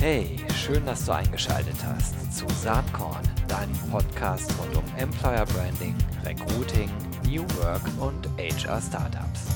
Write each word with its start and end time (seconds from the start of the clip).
Hey, 0.00 0.38
schön, 0.54 0.86
dass 0.86 1.04
du 1.04 1.12
eingeschaltet 1.12 1.76
hast 1.84 2.32
zu 2.34 2.46
Saatkorn, 2.48 3.20
deinem 3.48 3.76
Podcast 3.90 4.50
rund 4.58 4.74
um 4.74 4.84
Employer 4.96 5.44
Branding, 5.44 5.94
Recruiting, 6.24 6.88
New 7.26 7.42
Work 7.58 7.82
und 8.00 8.26
HR 8.38 8.80
Startups. 8.80 9.48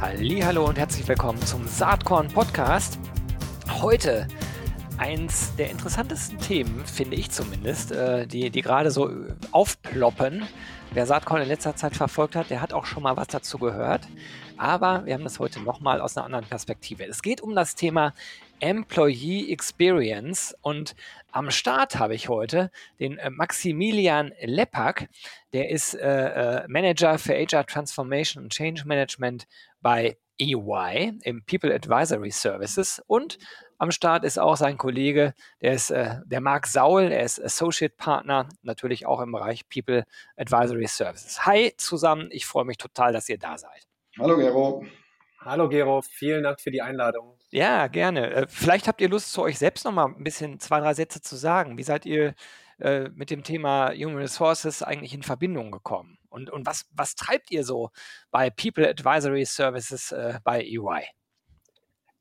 Hallo 0.00 0.64
und 0.64 0.78
herzlich 0.78 1.06
willkommen 1.06 1.42
zum 1.42 1.68
Saatkorn 1.68 2.28
Podcast. 2.28 2.98
Heute 3.82 4.26
eins 4.96 5.54
der 5.56 5.70
interessantesten 5.70 6.38
Themen, 6.38 6.82
finde 6.86 7.16
ich 7.16 7.30
zumindest, 7.30 7.92
äh, 7.92 8.26
die, 8.26 8.48
die 8.48 8.62
gerade 8.62 8.90
so 8.90 9.10
aufploppen. 9.50 10.44
Wer 10.94 11.06
Saatkorn 11.06 11.40
in 11.40 11.48
letzter 11.48 11.74
Zeit 11.74 11.96
verfolgt 11.96 12.36
hat, 12.36 12.50
der 12.50 12.60
hat 12.60 12.74
auch 12.74 12.84
schon 12.84 13.02
mal 13.02 13.16
was 13.16 13.28
dazu 13.28 13.56
gehört. 13.56 14.06
Aber 14.58 15.06
wir 15.06 15.14
haben 15.14 15.24
das 15.24 15.38
heute 15.38 15.58
nochmal 15.60 16.02
aus 16.02 16.18
einer 16.18 16.26
anderen 16.26 16.44
Perspektive. 16.44 17.06
Es 17.06 17.22
geht 17.22 17.40
um 17.40 17.54
das 17.54 17.74
Thema 17.74 18.12
Employee 18.60 19.50
Experience 19.50 20.54
und 20.60 20.94
am 21.30 21.50
Start 21.50 21.98
habe 21.98 22.14
ich 22.14 22.28
heute 22.28 22.70
den 23.00 23.16
äh, 23.16 23.30
Maximilian 23.30 24.32
Lepak, 24.42 25.08
der 25.54 25.70
ist 25.70 25.94
äh, 25.94 26.60
äh 26.60 26.68
Manager 26.68 27.18
für 27.18 27.32
HR 27.32 27.64
Transformation 27.64 28.44
und 28.44 28.52
Change 28.52 28.82
Management 28.84 29.46
bei 29.80 30.18
EY 30.38 31.18
im 31.22 31.42
People 31.46 31.74
Advisory 31.74 32.30
Services 32.30 33.02
und 33.06 33.38
am 33.82 33.90
Start 33.90 34.22
ist 34.22 34.38
auch 34.38 34.56
sein 34.56 34.78
Kollege, 34.78 35.34
der 35.60 35.72
ist 35.72 35.90
äh, 35.90 36.20
der 36.24 36.40
Marc 36.40 36.68
Saul, 36.68 37.10
er 37.10 37.24
ist 37.24 37.42
Associate 37.42 37.92
Partner, 37.92 38.48
natürlich 38.62 39.06
auch 39.06 39.20
im 39.20 39.32
Bereich 39.32 39.68
People 39.68 40.04
Advisory 40.36 40.86
Services. 40.86 41.44
Hi 41.46 41.74
zusammen, 41.76 42.28
ich 42.30 42.46
freue 42.46 42.64
mich 42.64 42.76
total, 42.76 43.12
dass 43.12 43.28
ihr 43.28 43.38
da 43.38 43.58
seid. 43.58 43.88
Hallo 44.20 44.36
Gero. 44.36 44.86
Hallo 45.40 45.68
Gero, 45.68 46.00
vielen 46.00 46.44
Dank 46.44 46.60
für 46.60 46.70
die 46.70 46.80
Einladung. 46.80 47.36
Ja, 47.50 47.88
gerne. 47.88 48.30
Äh, 48.30 48.46
vielleicht 48.48 48.86
habt 48.86 49.00
ihr 49.00 49.08
Lust, 49.08 49.32
zu 49.32 49.42
euch 49.42 49.58
selbst 49.58 49.84
noch 49.84 49.90
mal 49.90 50.06
ein 50.06 50.22
bisschen 50.22 50.60
zwei, 50.60 50.78
drei 50.78 50.94
Sätze 50.94 51.20
zu 51.20 51.34
sagen. 51.34 51.76
Wie 51.76 51.82
seid 51.82 52.06
ihr 52.06 52.36
äh, 52.78 53.08
mit 53.08 53.30
dem 53.30 53.42
Thema 53.42 53.90
Human 53.90 54.18
Resources 54.18 54.84
eigentlich 54.84 55.12
in 55.12 55.24
Verbindung 55.24 55.72
gekommen? 55.72 56.18
Und, 56.28 56.50
und 56.50 56.66
was, 56.66 56.86
was 56.92 57.16
treibt 57.16 57.50
ihr 57.50 57.64
so 57.64 57.90
bei 58.30 58.48
People 58.48 58.88
Advisory 58.88 59.44
Services 59.44 60.12
äh, 60.12 60.38
bei 60.44 60.62
EY? 60.62 61.02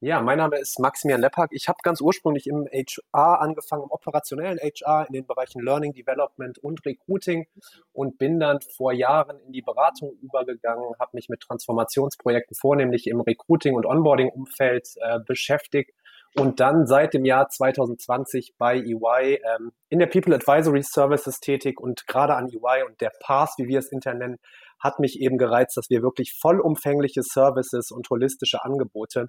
Ja, 0.04 0.20
mein 0.20 0.40
Name 0.40 0.58
ist 0.58 0.80
Maximilian 0.80 1.22
Leppak. 1.22 1.52
Ich 1.52 1.68
habe 1.68 1.78
ganz 1.84 2.02
ursprünglich 2.02 2.48
im 2.48 2.68
HR 2.74 3.40
angefangen, 3.40 3.84
im 3.84 3.92
operationellen 3.92 4.58
HR 4.58 5.06
in 5.06 5.14
den 5.14 5.28
Bereichen 5.28 5.62
Learning, 5.62 5.94
Development 5.94 6.58
und 6.58 6.84
Recruiting 6.88 7.46
und 7.94 8.18
bin 8.18 8.40
dann 8.40 8.62
vor 8.62 8.94
Jahren 8.94 9.40
in 9.46 9.52
die 9.52 9.62
Beratung 9.62 10.14
übergegangen, 10.20 10.96
habe 11.00 11.12
mich 11.14 11.30
mit 11.30 11.42
Transformationsprojekten 11.42 12.56
vornehmlich 12.60 13.06
im 13.06 13.22
Recruiting- 13.22 13.76
und 13.76 13.86
Onboarding-Umfeld 13.86 14.88
äh, 15.02 15.20
beschäftigt 15.20 15.92
und 16.36 16.60
dann 16.60 16.88
seit 16.88 17.14
dem 17.14 17.24
Jahr 17.24 17.50
2020 17.50 18.56
bei 18.58 18.78
EY 18.78 19.36
ähm, 19.36 19.72
in 19.90 20.00
der 20.00 20.08
People 20.08 20.34
Advisory 20.34 20.82
Services 20.82 21.42
tätig 21.42 21.80
und 21.80 22.08
gerade 22.08 22.34
an 22.34 22.48
EY 22.48 22.86
und 22.88 23.02
der 23.02 23.12
Path, 23.20 23.52
wie 23.58 23.68
wir 23.68 23.78
es 23.78 23.92
intern 23.92 24.18
nennen, 24.18 24.40
hat 24.80 25.00
mich 25.00 25.22
eben 25.22 25.38
gereizt, 25.38 25.78
dass 25.78 25.92
wir 25.92 26.02
wirklich 26.02 26.34
vollumfängliche 26.34 27.22
Services 27.22 27.92
und 27.92 28.10
holistische 28.10 28.64
Angebote 28.64 29.28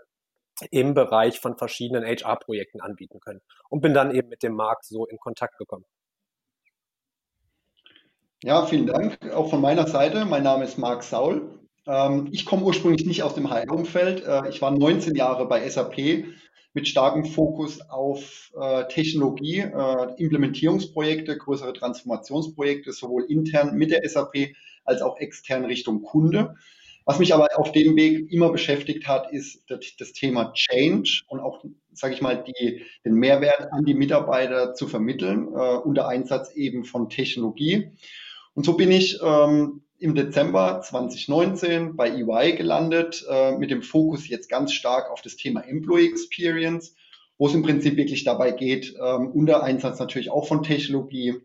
im 0.70 0.94
Bereich 0.94 1.40
von 1.40 1.56
verschiedenen 1.56 2.04
HR-Projekten 2.04 2.80
anbieten 2.80 3.20
können. 3.20 3.40
Und 3.68 3.80
bin 3.80 3.94
dann 3.94 4.14
eben 4.14 4.28
mit 4.28 4.42
dem 4.42 4.54
Markt 4.54 4.84
so 4.84 5.06
in 5.06 5.18
Kontakt 5.18 5.58
gekommen. 5.58 5.84
Ja, 8.44 8.66
vielen 8.66 8.86
Dank. 8.86 9.18
Auch 9.32 9.50
von 9.50 9.60
meiner 9.60 9.86
Seite. 9.86 10.24
Mein 10.24 10.42
Name 10.42 10.64
ist 10.64 10.76
Marc 10.76 11.04
Saul. 11.04 11.60
Ähm, 11.86 12.28
ich 12.32 12.44
komme 12.44 12.64
ursprünglich 12.64 13.06
nicht 13.06 13.22
aus 13.22 13.34
dem 13.34 13.50
HR-Umfeld. 13.50 14.24
Äh, 14.24 14.48
ich 14.48 14.60
war 14.60 14.72
19 14.72 15.14
Jahre 15.14 15.46
bei 15.46 15.68
SAP 15.68 16.24
mit 16.74 16.88
starkem 16.88 17.24
Fokus 17.24 17.80
auf 17.88 18.50
äh, 18.60 18.88
Technologie, 18.88 19.58
äh, 19.58 20.14
Implementierungsprojekte, 20.16 21.36
größere 21.36 21.72
Transformationsprojekte, 21.72 22.92
sowohl 22.92 23.24
intern 23.28 23.76
mit 23.76 23.90
der 23.90 24.08
SAP 24.08 24.54
als 24.84 25.02
auch 25.02 25.18
extern 25.18 25.64
Richtung 25.64 26.02
Kunde. 26.02 26.56
Was 27.04 27.18
mich 27.18 27.34
aber 27.34 27.48
auf 27.56 27.72
dem 27.72 27.96
Weg 27.96 28.30
immer 28.30 28.50
beschäftigt 28.50 29.08
hat, 29.08 29.32
ist 29.32 29.64
das, 29.68 30.12
Thema 30.12 30.52
Change 30.52 31.22
und 31.28 31.40
auch, 31.40 31.64
sage 31.92 32.14
ich 32.14 32.22
mal, 32.22 32.44
die, 32.44 32.82
den 33.04 33.14
Mehrwert 33.14 33.72
an 33.72 33.84
die 33.84 33.94
Mitarbeiter 33.94 34.74
zu 34.74 34.86
vermitteln, 34.86 35.48
äh, 35.48 35.76
unter 35.78 36.06
Einsatz 36.06 36.52
eben 36.54 36.84
von 36.84 37.08
Technologie. 37.08 37.90
Und 38.54 38.64
so 38.64 38.74
bin 38.74 38.90
ich 38.90 39.18
ähm, 39.22 39.82
im 39.98 40.14
Dezember 40.14 40.80
2019 40.82 41.96
bei 41.96 42.10
EY 42.10 42.56
gelandet, 42.56 43.24
äh, 43.28 43.52
mit 43.52 43.70
dem 43.70 43.82
Fokus 43.82 44.28
jetzt 44.28 44.48
ganz 44.48 44.72
stark 44.72 45.10
auf 45.10 45.22
das 45.22 45.36
Thema 45.36 45.60
Employee 45.62 46.08
Experience, 46.08 46.94
wo 47.38 47.46
es 47.46 47.54
im 47.54 47.62
Prinzip 47.62 47.96
wirklich 47.96 48.24
dabei 48.24 48.52
geht, 48.52 48.94
ähm, 49.00 49.28
unter 49.28 49.62
Einsatz 49.62 49.98
natürlich 49.98 50.30
auch 50.30 50.46
von 50.46 50.62
Technologie, 50.62 51.36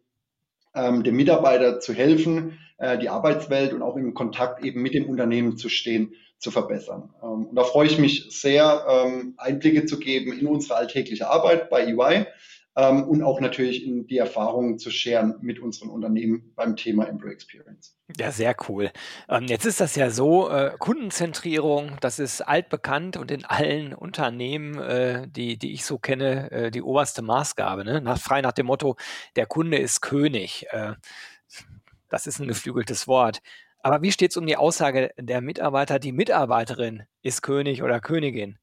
ähm, 0.75 1.03
dem 1.03 1.15
Mitarbeiter 1.15 1.79
zu 1.79 1.93
helfen, 1.93 2.59
äh, 2.77 2.97
die 2.97 3.09
Arbeitswelt 3.09 3.73
und 3.73 3.81
auch 3.81 3.95
im 3.95 4.13
Kontakt 4.13 4.63
eben 4.63 4.81
mit 4.81 4.93
dem 4.93 5.09
Unternehmen 5.09 5.57
zu 5.57 5.69
stehen, 5.69 6.13
zu 6.37 6.51
verbessern. 6.51 7.09
Ähm, 7.23 7.47
und 7.47 7.55
da 7.55 7.63
freue 7.63 7.87
ich 7.87 7.97
mich 7.97 8.27
sehr, 8.29 8.85
ähm, 8.87 9.33
Einblicke 9.37 9.85
zu 9.85 9.99
geben 9.99 10.31
in 10.33 10.47
unsere 10.47 10.75
alltägliche 10.75 11.29
Arbeit 11.29 11.69
bei 11.69 11.85
EY 11.85 12.27
ähm, 12.75 13.03
und 13.05 13.23
auch 13.23 13.41
natürlich 13.41 13.83
in 13.83 14.05
die 14.05 14.19
Erfahrungen 14.19 14.77
zu 14.77 14.91
scheren 14.91 15.35
mit 15.41 15.59
unseren 15.59 15.89
Unternehmen 15.89 16.53
beim 16.55 16.75
Thema 16.75 17.07
Employee 17.07 17.33
Experience. 17.33 17.97
Ja, 18.15 18.31
sehr 18.31 18.55
cool. 18.69 18.91
Ähm, 19.27 19.45
jetzt 19.45 19.65
ist 19.65 19.81
das 19.81 19.95
ja 19.95 20.11
so, 20.11 20.49
äh, 20.51 20.71
Kundenzentrierung, 20.77 21.97
das 22.01 22.19
ist 22.19 22.41
altbekannt 22.41 23.17
und 23.17 23.31
in 23.31 23.43
allen 23.43 23.95
Unternehmen, 23.95 24.77
äh, 24.77 25.27
die, 25.27 25.57
die 25.57 25.73
ich 25.73 25.83
so 25.83 25.97
kenne, 25.97 26.69
die 26.71 26.83
oberste 26.83 27.23
Maßgabe. 27.23 27.83
Ne? 27.83 28.01
Nach, 28.01 28.19
frei 28.19 28.41
nach 28.41 28.51
dem 28.51 28.67
Motto, 28.67 28.95
der 29.35 29.47
Kunde 29.47 29.77
ist 29.77 30.01
König. 30.01 30.67
Das 32.09 32.27
ist 32.27 32.39
ein 32.39 32.47
geflügeltes 32.47 33.07
Wort. 33.07 33.41
Aber 33.79 34.01
wie 34.01 34.11
steht 34.11 34.31
es 34.31 34.37
um 34.37 34.45
die 34.45 34.57
Aussage 34.57 35.11
der 35.17 35.41
Mitarbeiter, 35.41 35.99
die 35.99 36.11
Mitarbeiterin 36.11 37.03
ist 37.21 37.41
König 37.41 37.83
oder 37.83 37.99
Königin? 37.99 38.59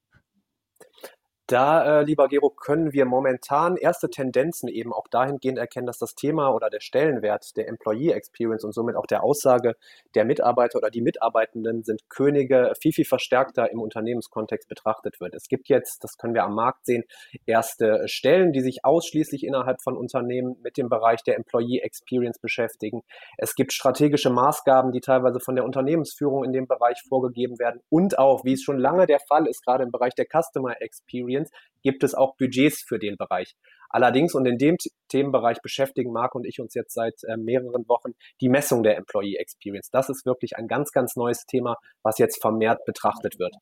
Da, 1.47 2.00
äh, 2.00 2.05
lieber 2.05 2.28
Gero, 2.28 2.49
können 2.49 2.94
wir 2.94 3.05
momentan 3.05 3.77
erste 3.77 4.09
Tendenzen 4.09 4.66
eben 4.66 4.94
auch 4.94 5.06
dahingehend 5.09 5.59
erkennen, 5.59 5.87
dass 5.87 5.99
das 5.99 6.15
Thema 6.15 6.55
oder 6.55 6.71
der 6.71 6.81
Stellenwert 6.81 7.55
der 7.59 7.69
Employee 7.69 8.12
Experience 8.12 8.65
und 8.65 8.72
somit 8.72 8.97
auch 8.97 9.05
der 9.05 9.22
Aussage 9.22 9.77
der 10.15 10.25
Mitarbeiter 10.25 10.78
oder 10.78 10.88
die 10.88 11.03
Mitarbeitenden 11.03 11.83
sind 11.83 12.09
Könige 12.09 12.72
viel, 12.81 12.93
viel 12.93 13.04
verstärkter 13.04 13.71
im 13.71 13.83
Unternehmenskontext 13.83 14.71
betrachtet 14.71 15.21
wird. 15.21 15.34
Es 15.34 15.49
gibt 15.49 15.69
jetzt, 15.69 16.03
das 16.03 16.16
können 16.16 16.33
wir 16.33 16.44
am 16.44 16.54
Markt 16.54 16.87
sehen, 16.87 17.04
erste 17.44 18.09
Stellen, 18.09 18.53
die 18.53 18.62
sich 18.62 18.83
ausschließlich 18.83 19.44
innerhalb 19.44 19.83
von 19.83 19.99
Unternehmen 19.99 20.56
mit 20.62 20.78
dem 20.78 20.88
Bereich 20.88 21.22
der 21.25 21.37
Employee 21.37 21.81
Experience 21.81 22.38
beschäftigen. 22.38 23.03
Es 23.37 23.54
gibt 23.54 23.75
strategische 23.75 24.31
Maßgaben, 24.31 24.93
die 24.93 25.00
teilweise 25.00 25.41
von 25.41 25.56
der 25.56 25.66
Unternehmensführung 25.66 26.43
in 26.43 26.54
dem 26.54 26.66
Bereich 26.66 27.03
vorgegeben 27.06 27.59
werden 27.59 27.83
und 27.91 28.19
auch, 28.19 28.47
wie 28.47 28.54
es 28.54 28.62
schon 28.62 28.78
lange 28.78 29.06
der 29.06 29.21
Fall 29.21 29.47
ist, 29.47 29.62
gerade 29.62 29.84
im 29.84 29.91
Bereich 29.91 30.15
der 30.15 30.25
Customer 30.25 30.81
Experience, 30.81 31.34
Experience 31.34 31.50
gibt 31.83 32.03
es 32.03 32.15
auch 32.15 32.37
Budgets 32.37 32.83
für 32.83 32.99
den 32.99 33.17
Bereich. 33.17 33.55
Allerdings, 33.91 34.34
und 34.34 34.45
in 34.47 34.59
dem 34.59 34.77
Themenbereich 35.09 35.62
beschäftigen 35.62 36.11
Marc 36.11 36.34
und 36.34 36.47
ich 36.47 36.59
uns 36.59 36.75
jetzt 36.75 36.95
seit 36.95 37.15
äh, 37.25 37.37
mehreren 37.37 37.87
Wochen, 37.87 38.12
die 38.41 38.49
Messung 38.49 38.83
der 38.83 38.97
Employee 38.97 39.37
Experience. 39.37 39.89
Das 39.91 40.09
ist 40.09 40.27
wirklich 40.27 40.56
ein 40.56 40.67
ganz, 40.67 40.91
ganz 40.91 41.15
neues 41.15 41.47
Thema, 41.47 41.77
was 42.03 42.19
jetzt 42.19 42.41
vermehrt 42.41 42.84
betrachtet 42.87 43.39
wird. 43.39 43.55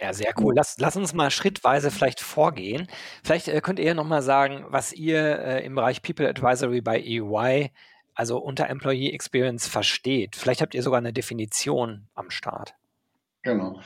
Ja, 0.00 0.12
sehr 0.12 0.32
cool. 0.40 0.54
Lass, 0.56 0.76
lass 0.78 0.96
uns 0.96 1.14
mal 1.14 1.30
schrittweise 1.30 1.92
vielleicht 1.92 2.20
vorgehen. 2.20 2.88
Vielleicht 3.22 3.46
äh, 3.46 3.60
könnt 3.60 3.78
ihr 3.78 3.94
nochmal 3.94 4.22
sagen, 4.22 4.64
was 4.70 4.92
ihr 4.92 5.38
äh, 5.38 5.64
im 5.64 5.76
Bereich 5.76 6.02
People 6.02 6.28
Advisory 6.28 6.80
bei 6.80 6.98
EY, 7.00 7.70
also 8.14 8.38
unter 8.38 8.68
Employee 8.68 9.12
Experience, 9.12 9.68
versteht. 9.68 10.34
Vielleicht 10.34 10.62
habt 10.62 10.74
ihr 10.74 10.82
sogar 10.82 10.98
eine 10.98 11.12
Definition 11.12 12.08
am 12.14 12.30
Start. 12.30 12.74
Genau. 13.44 13.80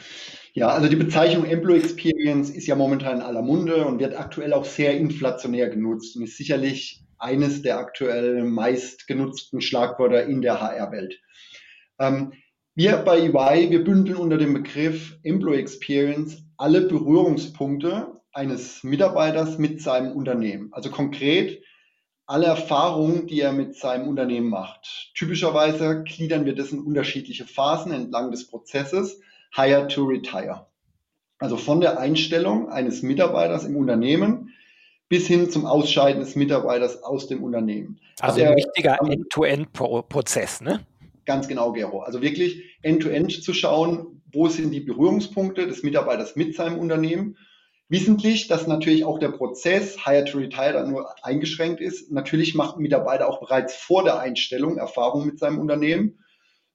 Ja, 0.54 0.68
also 0.68 0.88
die 0.88 0.96
Bezeichnung 0.96 1.44
Employee 1.44 1.80
Experience 1.80 2.48
ist 2.48 2.66
ja 2.66 2.76
momentan 2.76 3.16
in 3.16 3.22
aller 3.22 3.42
Munde 3.42 3.84
und 3.84 3.98
wird 3.98 4.16
aktuell 4.16 4.52
auch 4.52 4.64
sehr 4.64 4.96
inflationär 4.96 5.68
genutzt 5.68 6.16
und 6.16 6.22
ist 6.22 6.36
sicherlich 6.36 7.04
eines 7.18 7.62
der 7.62 7.78
aktuell 7.78 8.44
meist 8.44 9.08
genutzten 9.08 9.60
Schlagwörter 9.60 10.24
in 10.24 10.40
der 10.42 10.60
HR-Welt. 10.60 11.20
Ähm, 11.98 12.32
wir 12.76 12.98
bei 12.98 13.18
EY, 13.18 13.70
wir 13.70 13.82
bündeln 13.82 14.16
unter 14.16 14.38
dem 14.38 14.54
Begriff 14.54 15.18
Employee 15.24 15.58
Experience 15.58 16.44
alle 16.56 16.82
Berührungspunkte 16.82 18.20
eines 18.32 18.84
Mitarbeiters 18.84 19.58
mit 19.58 19.82
seinem 19.82 20.12
Unternehmen. 20.12 20.68
Also 20.72 20.90
konkret 20.90 21.60
alle 22.26 22.46
Erfahrungen, 22.46 23.26
die 23.26 23.40
er 23.40 23.52
mit 23.52 23.74
seinem 23.74 24.06
Unternehmen 24.06 24.50
macht. 24.50 25.12
Typischerweise 25.14 26.04
gliedern 26.04 26.44
wir 26.44 26.54
das 26.54 26.70
in 26.70 26.78
unterschiedliche 26.78 27.46
Phasen 27.46 27.90
entlang 27.90 28.30
des 28.30 28.46
Prozesses 28.46 29.20
Hire 29.54 29.88
to 29.88 30.04
Retire. 30.04 30.66
Also 31.38 31.56
von 31.56 31.80
der 31.80 31.98
Einstellung 31.98 32.68
eines 32.68 33.02
Mitarbeiters 33.02 33.64
im 33.64 33.76
Unternehmen 33.76 34.50
bis 35.08 35.26
hin 35.26 35.50
zum 35.50 35.64
Ausscheiden 35.64 36.20
des 36.20 36.36
Mitarbeiters 36.36 37.02
aus 37.02 37.28
dem 37.28 37.42
Unternehmen. 37.42 37.98
Also 38.20 38.42
ein 38.42 38.56
wichtiger 38.56 39.00
End-to-End-Prozess, 39.00 40.60
ne? 40.60 40.80
Ganz 41.24 41.48
genau, 41.48 41.72
Gero. 41.72 42.00
Also 42.00 42.20
wirklich 42.20 42.62
end-to-end 42.82 43.30
-end 43.32 43.42
zu 43.42 43.54
schauen, 43.54 44.22
wo 44.32 44.48
sind 44.48 44.72
die 44.72 44.80
Berührungspunkte 44.80 45.66
des 45.66 45.82
Mitarbeiters 45.82 46.36
mit 46.36 46.54
seinem 46.54 46.78
Unternehmen. 46.78 47.36
Wissentlich, 47.88 48.48
dass 48.48 48.66
natürlich 48.66 49.04
auch 49.04 49.18
der 49.18 49.30
Prozess 49.30 50.04
Hire 50.04 50.24
to 50.24 50.38
Retire 50.38 50.74
dann 50.74 50.90
nur 50.90 51.14
eingeschränkt 51.24 51.80
ist. 51.80 52.12
Natürlich 52.12 52.54
macht 52.54 52.76
ein 52.76 52.82
Mitarbeiter 52.82 53.28
auch 53.28 53.40
bereits 53.40 53.74
vor 53.74 54.04
der 54.04 54.20
Einstellung 54.20 54.76
Erfahrungen 54.76 55.26
mit 55.26 55.38
seinem 55.38 55.58
Unternehmen. 55.58 56.18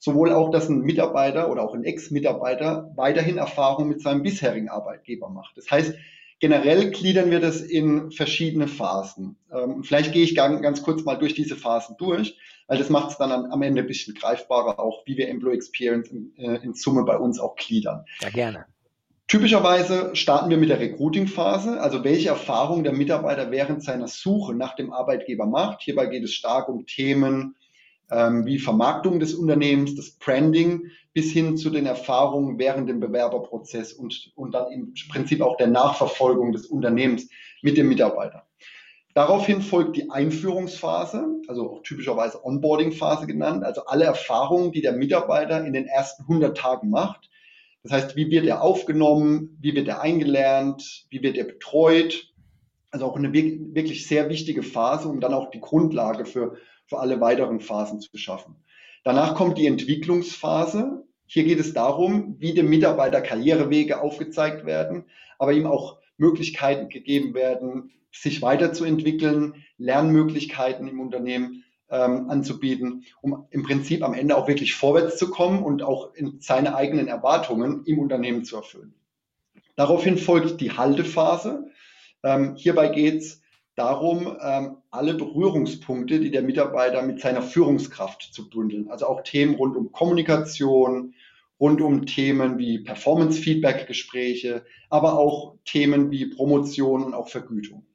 Sowohl 0.03 0.33
auch, 0.33 0.51
dass 0.51 0.67
ein 0.67 0.81
Mitarbeiter 0.81 1.49
oder 1.49 1.63
auch 1.63 1.73
ein 1.73 1.85
Ex-Mitarbeiter 1.85 2.91
weiterhin 2.95 3.37
Erfahrungen 3.37 3.89
mit 3.89 4.01
seinem 4.01 4.21
bisherigen 4.21 4.69
Arbeitgeber 4.69 5.29
macht. 5.29 5.55
Das 5.55 5.71
heißt, 5.71 5.95
generell 6.39 6.91
gliedern 6.91 7.31
wir 7.31 7.39
das 7.39 7.61
in 7.61 8.11
verschiedene 8.11 8.67
Phasen. 8.67 9.37
Ähm, 9.51 9.83
vielleicht 9.83 10.11
gehe 10.11 10.23
ich 10.23 10.35
ganz 10.35 10.83
kurz 10.83 11.05
mal 11.05 11.15
durch 11.15 11.35
diese 11.35 11.55
Phasen 11.55 11.95
durch 11.97 12.37
weil 12.67 12.77
das 12.77 12.89
macht 12.89 13.11
es 13.11 13.17
dann 13.17 13.31
am 13.31 13.61
Ende 13.61 13.81
ein 13.81 13.87
bisschen 13.87 14.13
greifbarer, 14.13 14.79
auch 14.79 15.03
wie 15.05 15.17
wir 15.17 15.29
Employee 15.29 15.55
Experience 15.55 16.09
in, 16.09 16.33
äh, 16.37 16.55
in 16.63 16.73
Summe 16.73 17.03
bei 17.03 17.17
uns 17.17 17.39
auch 17.39 17.55
gliedern. 17.55 18.05
Ja, 18.21 18.29
gerne. 18.29 18.65
Typischerweise 19.27 20.15
starten 20.15 20.49
wir 20.49 20.57
mit 20.57 20.69
der 20.69 20.79
Recruiting-Phase, 20.79 21.79
also 21.79 22.03
welche 22.03 22.29
Erfahrungen 22.29 22.83
der 22.83 22.93
Mitarbeiter 22.93 23.51
während 23.51 23.83
seiner 23.83 24.07
Suche 24.07 24.53
nach 24.53 24.75
dem 24.75 24.91
Arbeitgeber 24.93 25.45
macht. 25.45 25.81
Hierbei 25.81 26.07
geht 26.07 26.23
es 26.23 26.33
stark 26.33 26.67
um 26.67 26.85
Themen 26.85 27.55
ähm, 28.11 28.45
wie 28.45 28.59
Vermarktung 28.59 29.19
des 29.19 29.33
Unternehmens, 29.33 29.95
das 29.95 30.11
Branding, 30.11 30.91
bis 31.13 31.31
hin 31.31 31.57
zu 31.57 31.69
den 31.69 31.85
Erfahrungen 31.85 32.57
während 32.57 32.89
dem 32.89 32.99
Bewerberprozess 32.99 33.93
und, 33.93 34.31
und 34.35 34.53
dann 34.53 34.71
im 34.71 34.93
Prinzip 35.09 35.41
auch 35.41 35.57
der 35.57 35.67
Nachverfolgung 35.67 36.51
des 36.51 36.65
Unternehmens 36.65 37.29
mit 37.61 37.77
dem 37.77 37.87
Mitarbeiter. 37.87 38.47
Daraufhin 39.13 39.61
folgt 39.61 39.95
die 39.95 40.09
Einführungsphase, 40.09 41.27
also 41.47 41.71
auch 41.71 41.83
typischerweise 41.83 42.43
Onboarding-Phase 42.43 43.27
genannt, 43.27 43.63
also 43.63 43.85
alle 43.85 44.05
Erfahrungen, 44.05 44.71
die 44.71 44.81
der 44.81 44.93
Mitarbeiter 44.93 45.63
in 45.63 45.73
den 45.73 45.85
ersten 45.85 46.23
100 46.23 46.57
Tagen 46.57 46.89
macht. 46.89 47.29
Das 47.83 47.91
heißt, 47.91 48.15
wie 48.15 48.31
wird 48.31 48.47
er 48.47 48.63
aufgenommen, 48.63 49.57
wie 49.61 49.75
wird 49.75 49.87
er 49.87 50.01
eingelernt, 50.01 51.05
wie 51.09 51.21
wird 51.21 51.37
er 51.37 51.43
betreut. 51.43 52.33
Also 52.89 53.05
auch 53.05 53.15
eine 53.15 53.33
wirklich 53.33 54.07
sehr 54.07 54.29
wichtige 54.29 54.63
Phase, 54.63 55.07
um 55.09 55.19
dann 55.19 55.33
auch 55.33 55.51
die 55.51 55.59
Grundlage 55.59 56.25
für, 56.25 56.57
für 56.87 56.99
alle 56.99 57.19
weiteren 57.21 57.59
Phasen 57.59 57.99
zu 57.99 58.17
schaffen. 58.17 58.55
Danach 59.03 59.35
kommt 59.35 59.57
die 59.57 59.67
Entwicklungsphase. 59.67 61.03
Hier 61.25 61.43
geht 61.43 61.59
es 61.59 61.73
darum, 61.73 62.35
wie 62.39 62.53
dem 62.53 62.69
Mitarbeiter 62.69 63.21
Karrierewege 63.21 64.01
aufgezeigt 64.01 64.65
werden, 64.65 65.05
aber 65.39 65.53
ihm 65.53 65.65
auch 65.65 65.99
Möglichkeiten 66.17 66.89
gegeben 66.89 67.33
werden, 67.33 67.91
sich 68.11 68.41
weiterzuentwickeln, 68.41 69.55
Lernmöglichkeiten 69.77 70.87
im 70.87 70.99
Unternehmen 70.99 71.63
ähm, 71.89 72.29
anzubieten, 72.29 73.05
um 73.21 73.47
im 73.51 73.63
Prinzip 73.63 74.03
am 74.03 74.13
Ende 74.13 74.37
auch 74.37 74.47
wirklich 74.47 74.75
vorwärts 74.75 75.17
zu 75.17 75.29
kommen 75.29 75.63
und 75.63 75.83
auch 75.83 76.13
in 76.15 76.39
seine 76.39 76.75
eigenen 76.75 77.07
Erwartungen 77.07 77.83
im 77.85 77.99
Unternehmen 77.99 78.45
zu 78.45 78.55
erfüllen. 78.55 78.93
Daraufhin 79.75 80.17
folgt 80.17 80.61
die 80.61 80.71
Haltephase. 80.71 81.67
Ähm, 82.23 82.55
hierbei 82.55 82.89
geht 82.89 83.21
es 83.21 83.42
darum, 83.75 84.37
ähm, 84.41 84.77
alle 84.91 85.15
Berührungspunkte, 85.15 86.19
die 86.19 86.31
der 86.31 86.43
Mitarbeiter 86.43 87.01
mit 87.01 87.19
seiner 87.19 87.41
Führungskraft 87.41 88.29
zu 88.31 88.49
bündeln. 88.49 88.89
Also 88.89 89.07
auch 89.07 89.23
Themen 89.23 89.55
rund 89.55 89.75
um 89.75 89.91
Kommunikation, 89.91 91.13
rund 91.59 91.81
um 91.81 92.05
Themen 92.05 92.57
wie 92.57 92.79
Performance-Feedback-Gespräche, 92.79 94.65
aber 94.89 95.17
auch 95.17 95.55
Themen 95.65 96.11
wie 96.11 96.27
Promotion 96.27 97.03
und 97.03 97.13
auch 97.13 97.29
Vergütung. 97.29 97.85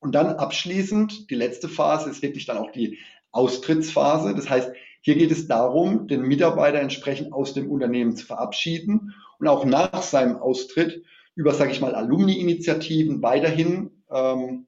Und 0.00 0.14
dann 0.14 0.26
abschließend, 0.26 1.30
die 1.30 1.34
letzte 1.34 1.68
Phase 1.68 2.10
ist 2.10 2.22
wirklich 2.22 2.46
dann 2.46 2.58
auch 2.58 2.70
die 2.70 2.98
Austrittsphase. 3.32 4.34
Das 4.34 4.50
heißt, 4.50 4.72
hier 5.00 5.14
geht 5.14 5.30
es 5.30 5.46
darum, 5.46 6.08
den 6.08 6.22
Mitarbeiter 6.22 6.80
entsprechend 6.80 7.32
aus 7.32 7.54
dem 7.54 7.70
Unternehmen 7.70 8.16
zu 8.16 8.26
verabschieden 8.26 9.14
und 9.38 9.48
auch 9.48 9.64
nach 9.64 10.02
seinem 10.02 10.36
Austritt 10.36 11.04
über, 11.34 11.54
sage 11.54 11.70
ich 11.70 11.80
mal, 11.80 11.94
Alumni-Initiativen 11.94 13.22
weiterhin 13.22 13.90
ähm, 14.10 14.65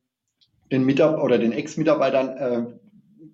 den 0.70 0.84
Mitarbeiter 0.84 1.24
oder 1.24 1.38
den 1.38 1.52
Ex-Mitarbeitern 1.52 2.28
äh, 2.36 2.66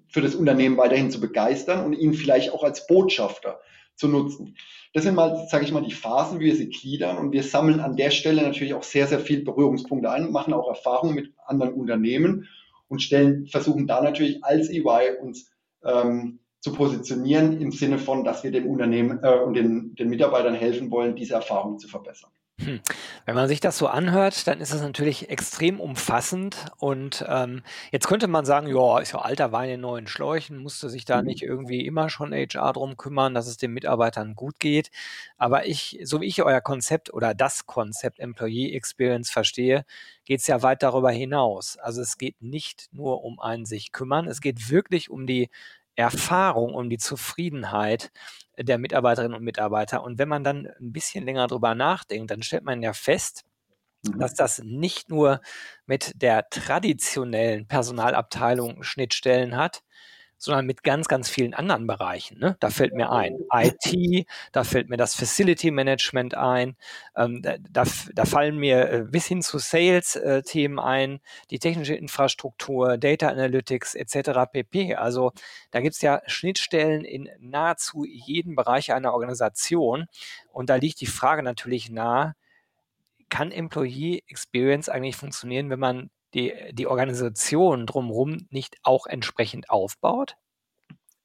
für 0.08 0.20
das 0.20 0.34
Unternehmen 0.34 0.76
weiterhin 0.76 1.10
zu 1.10 1.20
begeistern 1.20 1.84
und 1.84 1.92
ihn 1.92 2.14
vielleicht 2.14 2.52
auch 2.52 2.62
als 2.62 2.86
Botschafter 2.86 3.60
zu 3.96 4.08
nutzen. 4.08 4.56
Das 4.92 5.02
sind 5.02 5.16
mal, 5.16 5.46
sage 5.48 5.64
ich 5.64 5.72
mal, 5.72 5.82
die 5.82 5.92
Phasen, 5.92 6.38
wie 6.38 6.44
wir 6.44 6.56
sie 6.56 6.68
gliedern 6.68 7.18
und 7.18 7.32
wir 7.32 7.42
sammeln 7.42 7.80
an 7.80 7.96
der 7.96 8.10
Stelle 8.10 8.42
natürlich 8.42 8.74
auch 8.74 8.84
sehr, 8.84 9.08
sehr 9.08 9.18
viel 9.18 9.42
Berührungspunkte 9.42 10.10
ein, 10.10 10.30
machen 10.30 10.54
auch 10.54 10.68
Erfahrungen 10.68 11.16
mit 11.16 11.32
anderen 11.46 11.74
Unternehmen 11.74 12.48
und 12.88 13.02
stellen, 13.02 13.46
versuchen 13.46 13.86
da 13.88 14.00
natürlich 14.02 14.44
als 14.44 14.70
EY 14.70 15.18
uns 15.20 15.50
ähm, 15.84 16.38
zu 16.60 16.72
positionieren 16.72 17.60
im 17.60 17.72
Sinne 17.72 17.98
von, 17.98 18.24
dass 18.24 18.44
wir 18.44 18.52
dem 18.52 18.68
Unternehmen 18.68 19.20
äh, 19.22 19.38
und 19.38 19.54
den, 19.54 19.94
den 19.96 20.08
Mitarbeitern 20.08 20.54
helfen 20.54 20.90
wollen, 20.90 21.16
diese 21.16 21.34
Erfahrungen 21.34 21.78
zu 21.78 21.88
verbessern. 21.88 22.30
Hm. 22.60 22.80
Wenn 23.26 23.34
man 23.34 23.48
sich 23.48 23.58
das 23.58 23.76
so 23.76 23.88
anhört, 23.88 24.46
dann 24.46 24.60
ist 24.60 24.72
es 24.72 24.80
natürlich 24.80 25.28
extrem 25.28 25.80
umfassend. 25.80 26.66
Und 26.78 27.24
ähm, 27.28 27.64
jetzt 27.90 28.06
könnte 28.06 28.28
man 28.28 28.44
sagen, 28.44 28.68
ja, 28.68 29.00
ist 29.00 29.12
ja 29.12 29.18
alter 29.18 29.50
Wein 29.50 29.70
in 29.70 29.80
neuen 29.80 30.06
Schläuchen, 30.06 30.58
musste 30.58 30.88
sich 30.88 31.04
da 31.04 31.20
nicht 31.22 31.42
mhm. 31.42 31.48
irgendwie 31.48 31.84
immer 31.84 32.08
schon 32.10 32.32
HR 32.32 32.72
drum 32.72 32.96
kümmern, 32.96 33.34
dass 33.34 33.48
es 33.48 33.56
den 33.56 33.72
Mitarbeitern 33.72 34.36
gut 34.36 34.60
geht. 34.60 34.92
Aber 35.36 35.66
ich, 35.66 35.98
so 36.04 36.20
wie 36.20 36.26
ich 36.26 36.42
euer 36.44 36.60
Konzept 36.60 37.12
oder 37.12 37.34
das 37.34 37.66
Konzept 37.66 38.20
Employee 38.20 38.72
Experience 38.72 39.30
verstehe, 39.30 39.84
geht 40.24 40.38
es 40.40 40.46
ja 40.46 40.62
weit 40.62 40.84
darüber 40.84 41.10
hinaus. 41.10 41.76
Also 41.78 42.02
es 42.02 42.18
geht 42.18 42.40
nicht 42.40 42.88
nur 42.92 43.24
um 43.24 43.40
ein 43.40 43.64
sich 43.64 43.90
kümmern, 43.90 44.28
es 44.28 44.40
geht 44.40 44.70
wirklich 44.70 45.10
um 45.10 45.26
die 45.26 45.50
Erfahrung, 45.96 46.74
um 46.74 46.88
die 46.88 46.98
Zufriedenheit 46.98 48.10
der 48.58 48.78
Mitarbeiterinnen 48.78 49.36
und 49.36 49.44
Mitarbeiter. 49.44 50.02
Und 50.02 50.18
wenn 50.18 50.28
man 50.28 50.44
dann 50.44 50.66
ein 50.80 50.92
bisschen 50.92 51.24
länger 51.24 51.46
drüber 51.46 51.74
nachdenkt, 51.74 52.30
dann 52.30 52.42
stellt 52.42 52.64
man 52.64 52.82
ja 52.82 52.92
fest, 52.92 53.44
mhm. 54.02 54.18
dass 54.18 54.34
das 54.34 54.60
nicht 54.64 55.08
nur 55.08 55.40
mit 55.86 56.12
der 56.20 56.48
traditionellen 56.48 57.68
Personalabteilung 57.68 58.82
Schnittstellen 58.82 59.56
hat, 59.56 59.83
sondern 60.44 60.66
mit 60.66 60.82
ganz, 60.82 61.08
ganz 61.08 61.30
vielen 61.30 61.54
anderen 61.54 61.86
Bereichen. 61.86 62.38
Ne? 62.38 62.56
Da 62.60 62.68
fällt 62.68 62.92
mir 62.94 63.10
ein 63.10 63.38
IT, 63.52 64.26
da 64.52 64.62
fällt 64.62 64.90
mir 64.90 64.98
das 64.98 65.14
Facility 65.14 65.70
Management 65.70 66.36
ein, 66.36 66.76
ähm, 67.16 67.42
da, 67.42 67.84
da, 68.14 68.24
fallen 68.24 68.58
mir 68.58 68.90
äh, 68.90 69.04
bis 69.04 69.26
hin 69.26 69.40
zu 69.42 69.58
Sales-Themen 69.58 70.78
äh, 70.78 70.82
ein, 70.82 71.20
die 71.50 71.58
technische 71.58 71.94
Infrastruktur, 71.94 72.98
Data 72.98 73.28
Analytics 73.28 73.94
etc. 73.94 74.52
pp. 74.52 74.94
Also 74.96 75.32
da 75.70 75.80
gibt 75.80 75.94
es 75.94 76.02
ja 76.02 76.20
Schnittstellen 76.26 77.04
in 77.04 77.30
nahezu 77.40 78.04
jedem 78.04 78.54
Bereich 78.54 78.92
einer 78.92 79.14
Organisation. 79.14 80.06
Und 80.52 80.68
da 80.68 80.76
liegt 80.76 81.00
die 81.00 81.06
Frage 81.06 81.42
natürlich 81.42 81.90
nahe, 81.90 82.34
kann 83.30 83.50
Employee 83.50 84.22
Experience 84.26 84.88
eigentlich 84.88 85.16
funktionieren, 85.16 85.70
wenn 85.70 85.80
man 85.80 86.10
die, 86.34 86.54
die 86.72 86.86
Organisation 86.86 87.86
drumherum 87.86 88.46
nicht 88.50 88.76
auch 88.82 89.06
entsprechend 89.06 89.70
aufbaut? 89.70 90.36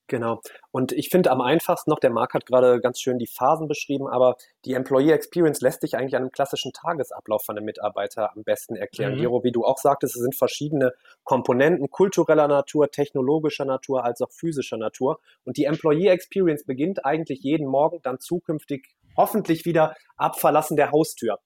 Genau. 0.09 0.41
Und 0.71 0.91
ich 0.91 1.09
finde 1.09 1.29
am 1.29 1.39
einfachsten 1.39 1.91
noch, 1.91 1.99
der 1.99 2.09
Marc 2.09 2.33
hat 2.33 2.47
gerade 2.47 2.81
ganz 2.81 2.99
schön 2.99 3.19
die 3.19 3.27
Phasen 3.27 3.67
beschrieben, 3.67 4.07
aber 4.07 4.37
die 4.65 4.73
Employee 4.73 5.11
Experience 5.11 5.61
lässt 5.61 5.81
sich 5.81 5.95
eigentlich 5.95 6.15
an 6.15 6.23
einem 6.23 6.31
klassischen 6.31 6.73
Tagesablauf 6.73 7.45
von 7.45 7.55
einem 7.55 7.65
Mitarbeiter 7.65 8.31
am 8.35 8.43
besten 8.43 8.75
erklären. 8.75 9.15
Mhm. 9.15 9.19
Gero, 9.19 9.43
wie 9.43 9.51
du 9.51 9.63
auch 9.63 9.77
sagtest, 9.77 10.15
es 10.15 10.21
sind 10.23 10.35
verschiedene 10.35 10.93
Komponenten 11.23 11.91
kultureller 11.91 12.47
Natur, 12.47 12.89
technologischer 12.89 13.65
Natur 13.65 14.03
als 14.03 14.21
auch 14.21 14.31
physischer 14.31 14.77
Natur. 14.77 15.19
Und 15.45 15.57
die 15.57 15.65
Employee 15.65 16.07
Experience 16.07 16.65
beginnt 16.65 17.05
eigentlich 17.05 17.41
jeden 17.43 17.67
Morgen 17.67 17.99
dann 18.01 18.19
zukünftig 18.19 18.95
hoffentlich 19.15 19.65
wieder 19.65 19.95
ab 20.17 20.39
Verlassen 20.39 20.75
der 20.75 20.91
Haustür 20.91 21.39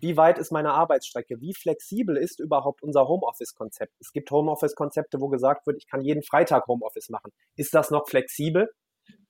wie 0.00 0.16
weit 0.16 0.38
ist 0.38 0.52
meine 0.52 0.72
Arbeitsstrecke? 0.72 1.40
Wie 1.40 1.54
flexibel 1.54 2.16
ist 2.16 2.40
überhaupt 2.40 2.82
unser 2.82 3.08
Homeoffice-Konzept? 3.08 3.92
Es 4.00 4.12
gibt 4.12 4.30
Homeoffice-Konzepte, 4.30 5.20
wo 5.20 5.28
gesagt 5.28 5.66
wird, 5.66 5.76
ich 5.78 5.86
kann 5.86 6.00
jeden 6.00 6.22
Freitag 6.22 6.66
Homeoffice 6.66 7.08
machen. 7.08 7.32
Ist 7.56 7.74
das 7.74 7.90
noch 7.90 8.08
flexibel? 8.08 8.68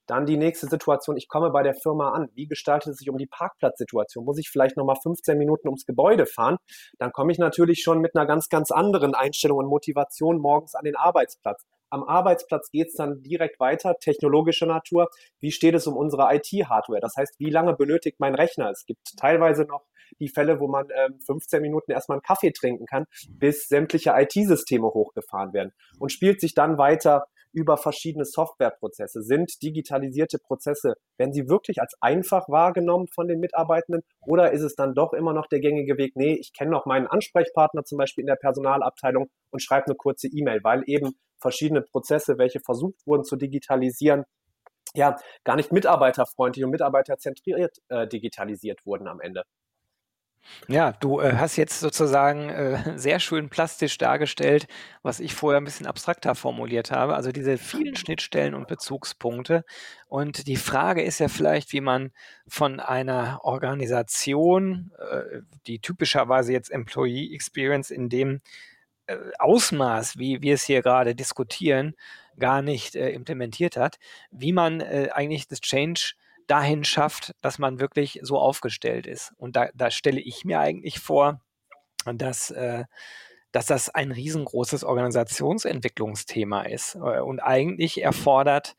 Dann 0.07 0.25
die 0.25 0.39
nächste 0.39 0.67
Situation, 0.67 1.19
ich 1.19 1.29
komme 1.29 1.51
bei 1.51 1.63
der 1.63 1.75
Firma 1.75 2.13
an. 2.13 2.31
Wie 2.35 2.47
gestaltet 2.47 2.93
es 2.93 2.99
sich 2.99 3.11
um 3.11 3.19
die 3.19 3.27
Parkplatzsituation? 3.27 4.25
Muss 4.25 4.39
ich 4.39 4.49
vielleicht 4.49 4.79
nochmal 4.79 4.97
15 5.03 5.37
Minuten 5.37 5.69
ums 5.69 5.85
Gebäude 5.85 6.25
fahren? 6.25 6.57
Dann 6.99 7.13
komme 7.13 7.31
ich 7.31 7.39
natürlich 7.39 7.83
schon 7.83 8.01
mit 8.01 8.17
einer 8.17 8.27
ganz, 8.27 8.49
ganz 8.49 8.71
anderen 8.71 9.15
Einstellung 9.15 9.59
und 9.59 9.67
Motivation 9.67 10.39
morgens 10.39 10.75
an 10.75 10.85
den 10.85 10.97
Arbeitsplatz. 10.97 11.63
Am 11.91 12.05
Arbeitsplatz 12.05 12.71
geht 12.71 12.89
es 12.89 12.95
dann 12.95 13.23
direkt 13.23 13.61
weiter, 13.61 13.97
technologischer 13.99 14.67
Natur. 14.67 15.09
Wie 15.41 15.53
steht 15.53 15.75
es 15.75 15.87
um 15.87 15.97
unsere 15.97 16.35
IT-Hardware? 16.35 17.01
Das 17.01 17.15
heißt, 17.17 17.35
wie 17.39 17.51
lange 17.51 17.75
benötigt 17.75 18.21
mein 18.21 18.35
Rechner? 18.35 18.71
Es 18.71 18.85
gibt 18.87 19.17
teilweise 19.17 19.65
noch 19.65 19.85
die 20.21 20.29
Fälle, 20.29 20.61
wo 20.61 20.69
man 20.69 20.89
ähm, 20.95 21.19
15 21.25 21.61
Minuten 21.61 21.93
erstmal 21.93 22.17
einen 22.17 22.23
Kaffee 22.23 22.53
trinken 22.53 22.87
kann, 22.87 23.05
bis 23.31 23.69
sämtliche 23.69 24.15
IT-Systeme 24.17 24.89
hochgefahren 24.89 25.53
werden 25.53 25.73
und 25.99 26.13
spielt 26.13 26.41
sich 26.41 26.55
dann 26.55 26.79
weiter 26.79 27.27
über 27.53 27.77
verschiedene 27.77 28.25
Softwareprozesse. 28.25 29.23
Sind 29.23 29.63
digitalisierte 29.63 30.39
Prozesse, 30.39 30.95
werden 31.17 31.33
sie 31.33 31.49
wirklich 31.49 31.81
als 31.81 31.95
einfach 32.01 32.49
wahrgenommen 32.49 33.07
von 33.09 33.27
den 33.27 33.41
Mitarbeitenden 33.41 34.03
oder 34.27 34.53
ist 34.53 34.63
es 34.63 34.75
dann 34.75 34.95
doch 34.95 35.13
immer 35.13 35.33
noch 35.33 35.47
der 35.47 35.61
gängige 35.61 35.97
Weg, 35.97 36.15
nee, 36.15 36.35
ich 36.35 36.53
kenne 36.53 36.71
noch 36.71 36.87
meinen 36.87 37.07
Ansprechpartner 37.07 37.85
zum 37.85 37.99
Beispiel 37.99 38.23
in 38.23 38.29
der 38.29 38.37
Personalabteilung 38.37 39.29
und 39.51 39.63
schreibe 39.63 39.87
eine 39.87 39.95
kurze 39.95 40.29
E-Mail, 40.29 40.61
weil 40.63 40.83
eben 40.87 41.15
verschiedene 41.41 41.83
Prozesse, 41.83 42.39
welche 42.39 42.61
versucht 42.61 43.07
wurden 43.07 43.25
zu 43.25 43.37
digitalisieren, 43.37 44.25
ja 44.95 45.17
gar 45.45 45.57
nicht 45.57 45.73
mitarbeiterfreundlich 45.73 46.65
und 46.65 46.71
mitarbeiterzentriert 46.71 47.79
äh, 47.89 48.07
digitalisiert 48.07 48.85
wurden 48.87 49.07
am 49.09 49.21
Ende. 49.21 49.45
Ja, 50.67 50.93
du 50.93 51.21
äh, 51.21 51.35
hast 51.37 51.57
jetzt 51.57 51.81
sozusagen 51.81 52.49
äh, 52.49 52.79
sehr 52.99 53.21
schön 53.21 53.49
plastisch 53.49 53.99
dargestellt, 53.99 54.67
was 55.03 55.21
ich 55.21 55.35
vorher 55.35 55.61
ein 55.61 55.65
bisschen 55.65 55.87
abstrakter 55.87 56.35
formuliert 56.35 56.91
habe. 56.91 57.15
Also 57.15 57.33
diese 57.33 57.59
vielen 57.59 57.97
Schnittstellen 57.97 58.55
und 58.55 58.69
Bezugspunkte. 58.69 59.65
Und 60.07 60.47
die 60.47 60.57
Frage 60.57 61.03
ist 61.03 61.21
ja 61.21 61.29
vielleicht, 61.29 61.73
wie 61.73 61.81
man 61.81 62.13
von 62.47 62.81
einer 62.81 63.41
Organisation, 63.43 64.93
äh, 64.99 65.41
die 65.67 65.81
typischerweise 65.81 66.53
jetzt 66.53 66.71
Employee 66.71 67.35
Experience 67.35 67.91
in 67.91 68.09
dem 68.09 68.41
Ausmaß, 69.39 70.19
wie 70.19 70.43
wir 70.43 70.55
es 70.55 70.65
hier 70.65 70.83
gerade 70.83 71.15
diskutieren, 71.15 71.95
gar 72.39 72.63
nicht 72.63 72.95
äh, 72.95 73.11
implementiert 73.11 73.77
hat, 73.77 73.99
wie 74.31 74.53
man 74.53 74.81
äh, 74.81 75.11
eigentlich 75.13 75.49
das 75.49 75.61
Change 75.61 76.15
dahin 76.47 76.85
schafft, 76.85 77.35
dass 77.41 77.59
man 77.59 77.79
wirklich 77.81 78.21
so 78.23 78.39
aufgestellt 78.39 79.07
ist. 79.07 79.33
Und 79.37 79.57
da, 79.57 79.69
da 79.75 79.91
stelle 79.91 80.21
ich 80.21 80.45
mir 80.45 80.61
eigentlich 80.61 80.99
vor, 80.99 81.41
dass, 82.05 82.51
äh, 82.51 82.85
dass 83.53 83.67
das 83.67 83.91
ein 83.91 84.13
riesengroßes 84.13 84.85
Organisationsentwicklungsthema 84.85 86.63
ist 86.63 86.95
äh, 86.97 87.21
und 87.21 87.41
eigentlich 87.41 88.03
erfordert, 88.03 88.77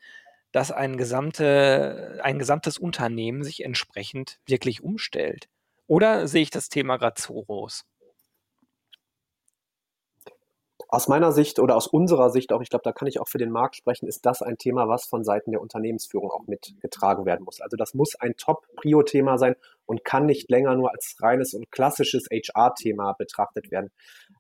dass 0.52 0.72
ein, 0.72 0.98
gesamte, 0.98 2.20
ein 2.24 2.40
gesamtes 2.40 2.78
Unternehmen 2.78 3.44
sich 3.44 3.64
entsprechend 3.64 4.40
wirklich 4.48 4.82
umstellt. 4.82 5.48
Oder 5.86 6.28
sehe 6.28 6.42
ich 6.42 6.50
das 6.50 6.70
Thema 6.70 6.98
gerade 6.98 7.22
zu 7.22 7.34
groß? 7.34 7.86
Aus 10.92 11.08
meiner 11.08 11.32
Sicht 11.32 11.60
oder 11.60 11.76
aus 11.76 11.86
unserer 11.86 12.32
Sicht 12.32 12.52
auch, 12.52 12.62
ich 12.62 12.70
glaube, 12.70 12.82
da 12.84 12.92
kann 12.92 13.08
ich 13.08 13.20
auch 13.20 13.28
für 13.28 13.38
den 13.38 13.52
Markt 13.52 13.76
sprechen, 13.76 14.08
ist 14.08 14.26
das 14.26 14.42
ein 14.42 14.58
Thema, 14.58 14.88
was 14.88 15.06
von 15.06 15.24
Seiten 15.24 15.52
der 15.52 15.62
Unternehmensführung 15.62 16.32
auch 16.32 16.48
mitgetragen 16.48 17.26
werden 17.28 17.44
muss. 17.46 17.62
Also 17.62 17.78
das 17.78 17.94
muss 17.94 18.16
ein 18.16 18.34
Top-Prio-Thema 18.38 19.38
sein 19.38 19.56
und 19.86 20.04
kann 20.04 20.26
nicht 20.26 20.50
länger 20.50 20.76
nur 20.76 20.92
als 20.92 21.16
reines 21.22 21.54
und 21.54 21.72
klassisches 21.72 22.26
HR-Thema 22.32 23.14
betrachtet 23.14 23.70
werden. 23.70 23.92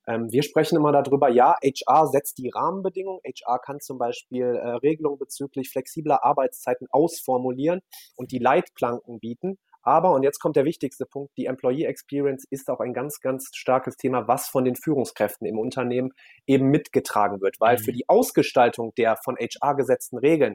Ähm, 0.07 0.31
wir 0.31 0.41
sprechen 0.41 0.75
immer 0.75 0.91
darüber, 0.91 1.29
ja, 1.29 1.55
HR 1.63 2.07
setzt 2.07 2.39
die 2.39 2.49
Rahmenbedingungen. 2.49 3.21
HR 3.23 3.59
kann 3.59 3.79
zum 3.79 3.99
Beispiel 3.99 4.45
äh, 4.45 4.69
Regelungen 4.77 5.19
bezüglich 5.19 5.69
flexibler 5.69 6.23
Arbeitszeiten 6.23 6.87
ausformulieren 6.89 7.81
und 8.15 8.31
die 8.31 8.39
Leitplanken 8.39 9.19
bieten. 9.19 9.59
Aber, 9.89 10.11
und 10.11 10.21
jetzt 10.21 10.37
kommt 10.37 10.55
der 10.55 10.65
wichtigste 10.65 11.07
Punkt, 11.07 11.35
die 11.35 11.47
Employee 11.47 11.85
Experience 11.85 12.45
ist 12.51 12.69
auch 12.69 12.79
ein 12.79 12.93
ganz, 12.93 13.21
ganz 13.21 13.49
starkes 13.55 13.97
Thema, 13.97 14.27
was 14.27 14.47
von 14.47 14.63
den 14.63 14.75
Führungskräften 14.75 15.47
im 15.47 15.57
Unternehmen 15.57 16.11
eben 16.45 16.69
mitgetragen 16.69 17.41
wird, 17.41 17.55
weil 17.59 17.77
mhm. 17.77 17.81
für 17.81 17.91
die 17.91 18.07
Ausgestaltung 18.07 18.93
der 18.99 19.17
von 19.17 19.35
HR 19.35 19.75
gesetzten 19.75 20.19
Regeln 20.19 20.53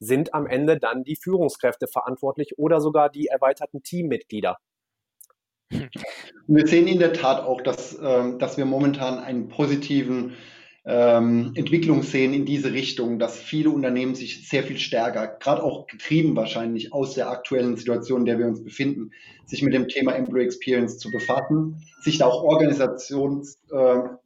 sind 0.00 0.34
am 0.34 0.48
Ende 0.48 0.80
dann 0.80 1.04
die 1.04 1.14
Führungskräfte 1.14 1.86
verantwortlich 1.86 2.58
oder 2.58 2.80
sogar 2.80 3.08
die 3.08 3.28
erweiterten 3.28 3.84
Teammitglieder. 3.84 4.58
Wir 6.48 6.66
sehen 6.66 6.88
in 6.88 6.98
der 6.98 7.12
Tat 7.12 7.44
auch, 7.44 7.60
dass, 7.60 7.96
ähm, 8.02 8.40
dass 8.40 8.56
wir 8.56 8.64
momentan 8.64 9.20
einen 9.20 9.46
positiven 9.46 10.34
ähm, 10.84 11.52
Entwicklung 11.54 12.02
sehen 12.02 12.34
in 12.34 12.44
diese 12.44 12.72
Richtung, 12.72 13.18
dass 13.18 13.38
viele 13.38 13.70
Unternehmen 13.70 14.14
sich 14.14 14.48
sehr 14.48 14.64
viel 14.64 14.78
stärker, 14.78 15.28
gerade 15.28 15.62
auch 15.62 15.86
getrieben 15.86 16.34
wahrscheinlich 16.34 16.92
aus 16.92 17.14
der 17.14 17.30
aktuellen 17.30 17.76
Situation, 17.76 18.20
in 18.20 18.26
der 18.26 18.38
wir 18.38 18.46
uns 18.46 18.64
befinden, 18.64 19.12
sich 19.46 19.62
mit 19.62 19.74
dem 19.74 19.88
Thema 19.88 20.14
Employee 20.14 20.44
Experience 20.44 20.98
zu 20.98 21.10
befassen, 21.10 21.82
sich 22.00 22.18
da 22.18 22.26
auch 22.26 22.42
organisationsintern 22.42 24.06
äh, 24.06 24.21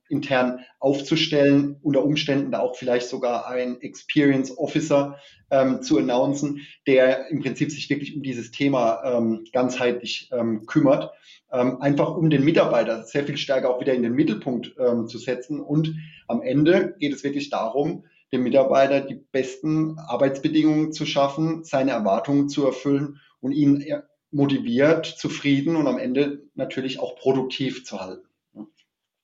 aufzustellen, 0.78 1.76
unter 1.82 2.04
Umständen 2.04 2.52
da 2.52 2.60
auch 2.60 2.76
vielleicht 2.76 3.08
sogar 3.08 3.48
ein 3.48 3.80
Experience 3.80 4.56
Officer 4.56 5.18
ähm, 5.50 5.82
zu 5.82 5.98
announcen, 5.98 6.60
der 6.86 7.28
im 7.30 7.40
Prinzip 7.40 7.70
sich 7.70 7.88
wirklich 7.90 8.16
um 8.16 8.22
dieses 8.22 8.50
Thema 8.50 9.02
ähm, 9.04 9.44
ganzheitlich 9.52 10.30
ähm, 10.32 10.66
kümmert, 10.66 11.12
ähm, 11.52 11.80
einfach 11.80 12.16
um 12.16 12.30
den 12.30 12.44
Mitarbeiter 12.44 13.04
sehr 13.04 13.24
viel 13.24 13.36
stärker 13.36 13.70
auch 13.70 13.80
wieder 13.80 13.94
in 13.94 14.02
den 14.02 14.14
Mittelpunkt 14.14 14.74
ähm, 14.78 15.08
zu 15.08 15.18
setzen. 15.18 15.60
Und 15.60 15.94
am 16.28 16.42
Ende 16.42 16.94
geht 16.98 17.12
es 17.12 17.24
wirklich 17.24 17.50
darum, 17.50 18.04
dem 18.32 18.42
Mitarbeiter 18.42 19.00
die 19.00 19.14
besten 19.14 19.98
Arbeitsbedingungen 19.98 20.92
zu 20.92 21.06
schaffen, 21.06 21.64
seine 21.64 21.92
Erwartungen 21.92 22.48
zu 22.48 22.66
erfüllen 22.66 23.20
und 23.40 23.52
ihn 23.52 23.84
motiviert, 24.30 25.06
zufrieden 25.06 25.76
und 25.76 25.86
am 25.86 25.98
Ende 25.98 26.42
natürlich 26.54 26.98
auch 26.98 27.16
produktiv 27.16 27.84
zu 27.84 28.00
halten. 28.00 28.26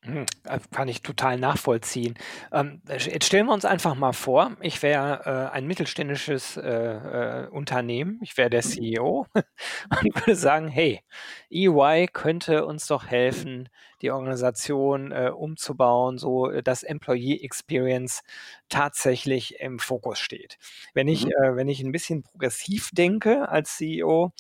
Hm, 0.04 0.26
äh, 0.44 0.59
kann 0.73 0.88
ich 0.88 1.02
total 1.02 1.38
nachvollziehen. 1.38 2.14
Ähm, 2.50 2.82
jetzt 2.88 3.25
stellen 3.25 3.47
wir 3.47 3.52
uns 3.52 3.64
einfach 3.64 3.94
mal 3.94 4.12
vor, 4.12 4.56
ich 4.61 4.82
wäre 4.82 5.50
äh, 5.52 5.54
ein 5.54 5.64
mittelständisches 5.64 6.56
äh, 6.56 7.44
äh, 7.44 7.49
Unternehmen, 7.49 8.18
ich 8.21 8.37
wäre 8.37 8.50
der 8.50 8.62
CEO 8.62 9.28
und 9.35 10.14
würde 10.16 10.35
sagen, 10.35 10.66
hey, 10.66 11.02
EY 11.50 12.09
könnte 12.12 12.66
uns 12.66 12.88
doch 12.88 13.06
helfen, 13.06 13.68
die 14.00 14.11
Organisation 14.11 15.12
äh, 15.12 15.30
umzubauen, 15.32 16.18
so 16.18 16.50
äh, 16.50 16.64
dass 16.64 16.82
Employee 16.82 17.40
Experience 17.40 18.25
tatsächlich 18.68 19.61
im 19.61 19.78
Fokus 19.78 20.18
steht. 20.18 20.59
Wenn 20.94 21.06
ich, 21.06 21.26
mhm. 21.26 21.54
wenn 21.54 21.68
ich 21.68 21.80
ein 21.80 21.92
bisschen 21.92 22.25
progressiv 22.25 22.90
denke 22.92 23.49
als 23.49 23.76
CEO, 23.76 24.32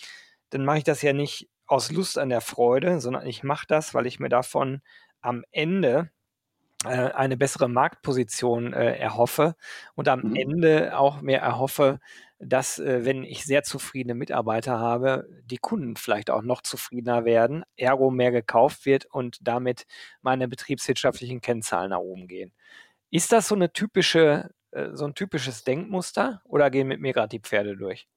dann 0.50 0.64
mache 0.64 0.78
ich 0.78 0.84
das 0.84 1.02
ja 1.02 1.12
nicht 1.12 1.48
aus 1.66 1.92
Lust 1.92 2.18
an 2.18 2.30
der 2.30 2.40
Freude, 2.40 3.00
sondern 3.00 3.26
ich 3.26 3.44
mache 3.44 3.66
das, 3.68 3.94
weil 3.94 4.06
ich 4.06 4.18
mir 4.18 4.28
davon 4.28 4.82
am 5.22 5.44
Ende 5.50 6.10
äh, 6.84 6.88
eine 7.12 7.36
bessere 7.36 7.68
Marktposition 7.68 8.72
äh, 8.72 8.96
erhoffe 8.96 9.54
und 9.94 10.08
am 10.08 10.20
mhm. 10.20 10.36
Ende 10.36 10.98
auch 10.98 11.20
mehr 11.20 11.40
erhoffe, 11.40 12.00
dass, 12.40 12.78
äh, 12.78 13.04
wenn 13.04 13.22
ich 13.22 13.44
sehr 13.44 13.62
zufriedene 13.62 14.14
Mitarbeiter 14.14 14.78
habe, 14.78 15.28
die 15.44 15.58
Kunden 15.58 15.96
vielleicht 15.96 16.30
auch 16.30 16.42
noch 16.42 16.62
zufriedener 16.62 17.24
werden, 17.24 17.64
ergo 17.76 18.10
mehr 18.10 18.32
gekauft 18.32 18.84
wird 18.84 19.06
und 19.06 19.38
damit 19.42 19.86
meine 20.22 20.48
betriebswirtschaftlichen 20.48 21.40
Kennzahlen 21.40 21.90
nach 21.90 21.98
oben 21.98 22.26
gehen. 22.26 22.52
Ist 23.10 23.32
das 23.32 23.48
so 23.48 23.54
eine 23.54 23.72
typische, 23.72 24.50
äh, 24.72 24.88
so 24.94 25.04
ein 25.06 25.14
typisches 25.14 25.64
Denkmuster 25.64 26.42
oder 26.44 26.70
gehen 26.70 26.88
mit 26.88 27.00
mir 27.00 27.12
gerade 27.12 27.28
die 27.28 27.40
Pferde 27.40 27.76
durch? 27.76 28.08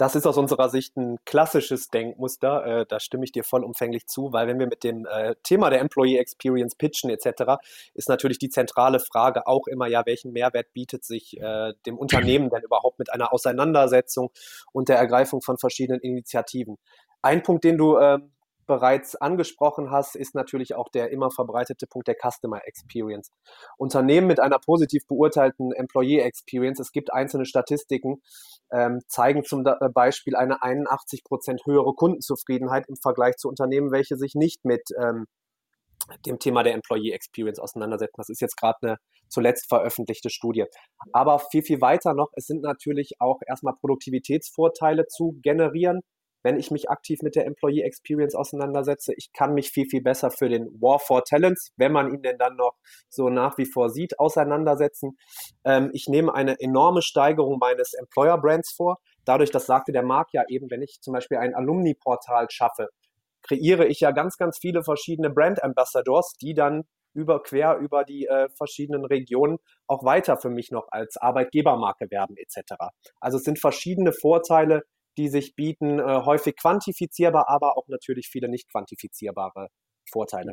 Das 0.00 0.14
ist 0.14 0.26
aus 0.26 0.38
unserer 0.38 0.70
Sicht 0.70 0.96
ein 0.96 1.18
klassisches 1.26 1.88
Denkmuster. 1.88 2.64
Äh, 2.64 2.86
da 2.88 3.00
stimme 3.00 3.22
ich 3.24 3.32
dir 3.32 3.44
vollumfänglich 3.44 4.06
zu, 4.06 4.32
weil 4.32 4.46
wenn 4.46 4.58
wir 4.58 4.66
mit 4.66 4.82
dem 4.82 5.04
äh, 5.04 5.34
Thema 5.42 5.68
der 5.68 5.80
Employee 5.80 6.16
Experience 6.16 6.74
pitchen 6.74 7.10
etc., 7.10 7.60
ist 7.92 8.08
natürlich 8.08 8.38
die 8.38 8.48
zentrale 8.48 8.98
Frage 8.98 9.46
auch 9.46 9.66
immer, 9.66 9.88
ja, 9.88 10.06
welchen 10.06 10.32
Mehrwert 10.32 10.72
bietet 10.72 11.04
sich 11.04 11.38
äh, 11.38 11.74
dem 11.84 11.98
Unternehmen 11.98 12.48
denn 12.48 12.62
überhaupt 12.62 12.98
mit 12.98 13.12
einer 13.12 13.30
Auseinandersetzung 13.34 14.30
und 14.72 14.88
der 14.88 14.96
Ergreifung 14.96 15.42
von 15.42 15.58
verschiedenen 15.58 16.00
Initiativen? 16.00 16.78
Ein 17.20 17.42
Punkt, 17.42 17.64
den 17.64 17.76
du 17.76 17.98
ähm, 17.98 18.32
bereits 18.70 19.16
angesprochen 19.16 19.90
hast, 19.90 20.14
ist 20.14 20.36
natürlich 20.36 20.76
auch 20.76 20.88
der 20.90 21.10
immer 21.10 21.32
verbreitete 21.32 21.88
Punkt 21.88 22.06
der 22.06 22.14
Customer 22.14 22.60
Experience. 22.64 23.32
Unternehmen 23.78 24.28
mit 24.28 24.38
einer 24.38 24.60
positiv 24.60 25.08
beurteilten 25.08 25.72
Employee 25.72 26.20
Experience, 26.20 26.78
es 26.78 26.92
gibt 26.92 27.12
einzelne 27.12 27.46
Statistiken, 27.46 28.22
ähm, 28.70 29.00
zeigen 29.08 29.42
zum 29.42 29.66
äh, 29.66 29.74
Beispiel 29.92 30.36
eine 30.36 30.62
81 30.62 31.24
Prozent 31.24 31.62
höhere 31.66 31.94
Kundenzufriedenheit 31.94 32.88
im 32.88 32.94
Vergleich 32.94 33.38
zu 33.38 33.48
Unternehmen, 33.48 33.90
welche 33.90 34.16
sich 34.16 34.36
nicht 34.36 34.64
mit 34.64 34.82
ähm, 34.96 35.26
dem 36.24 36.38
Thema 36.38 36.62
der 36.62 36.74
Employee 36.74 37.10
Experience 37.10 37.58
auseinandersetzen. 37.58 38.14
Das 38.18 38.28
ist 38.28 38.40
jetzt 38.40 38.56
gerade 38.56 38.78
eine 38.82 38.96
zuletzt 39.28 39.68
veröffentlichte 39.68 40.30
Studie. 40.30 40.66
Aber 41.12 41.40
viel, 41.40 41.62
viel 41.62 41.80
weiter 41.80 42.14
noch, 42.14 42.30
es 42.36 42.46
sind 42.46 42.62
natürlich 42.62 43.14
auch 43.18 43.40
erstmal 43.48 43.74
Produktivitätsvorteile 43.80 45.08
zu 45.08 45.40
generieren 45.42 46.02
wenn 46.42 46.58
ich 46.58 46.70
mich 46.70 46.90
aktiv 46.90 47.20
mit 47.22 47.36
der 47.36 47.46
Employee 47.46 47.82
Experience 47.82 48.34
auseinandersetze. 48.34 49.12
Ich 49.16 49.32
kann 49.32 49.54
mich 49.54 49.70
viel, 49.70 49.86
viel 49.86 50.02
besser 50.02 50.30
für 50.30 50.48
den 50.48 50.66
War 50.80 50.98
for 50.98 51.24
Talents, 51.24 51.72
wenn 51.76 51.92
man 51.92 52.12
ihn 52.12 52.22
denn 52.22 52.38
dann 52.38 52.56
noch 52.56 52.74
so 53.08 53.28
nach 53.28 53.58
wie 53.58 53.66
vor 53.66 53.90
sieht, 53.90 54.18
auseinandersetzen. 54.18 55.16
Ähm, 55.64 55.90
ich 55.92 56.08
nehme 56.08 56.34
eine 56.34 56.58
enorme 56.60 57.02
Steigerung 57.02 57.58
meines 57.58 57.94
Employer 57.94 58.38
Brands 58.38 58.72
vor. 58.72 58.98
Dadurch, 59.24 59.50
das 59.50 59.66
sagte 59.66 59.92
der 59.92 60.02
Marc 60.02 60.28
ja 60.32 60.44
eben, 60.48 60.70
wenn 60.70 60.82
ich 60.82 61.00
zum 61.00 61.12
Beispiel 61.12 61.38
ein 61.38 61.54
Alumni-Portal 61.54 62.46
schaffe, 62.50 62.88
kreiere 63.42 63.86
ich 63.86 64.00
ja 64.00 64.10
ganz, 64.10 64.36
ganz 64.36 64.58
viele 64.58 64.82
verschiedene 64.82 65.30
Brand 65.30 65.62
Ambassadors, 65.62 66.34
die 66.40 66.54
dann 66.54 66.84
über 67.12 67.42
quer 67.42 67.78
über 67.78 68.04
die 68.04 68.26
äh, 68.26 68.48
verschiedenen 68.56 69.04
Regionen 69.04 69.58
auch 69.86 70.04
weiter 70.04 70.36
für 70.36 70.50
mich 70.50 70.70
noch 70.70 70.88
als 70.90 71.16
Arbeitgebermarke 71.16 72.10
werben 72.10 72.36
etc. 72.36 72.74
Also 73.20 73.38
es 73.38 73.44
sind 73.44 73.58
verschiedene 73.58 74.12
Vorteile, 74.12 74.82
die 75.16 75.28
sich 75.28 75.54
bieten, 75.54 75.98
äh, 75.98 76.22
häufig 76.24 76.56
quantifizierbar, 76.56 77.48
aber 77.48 77.76
auch 77.76 77.88
natürlich 77.88 78.28
viele 78.28 78.48
nicht 78.48 78.70
quantifizierbare 78.70 79.68
Vorteile. 80.10 80.52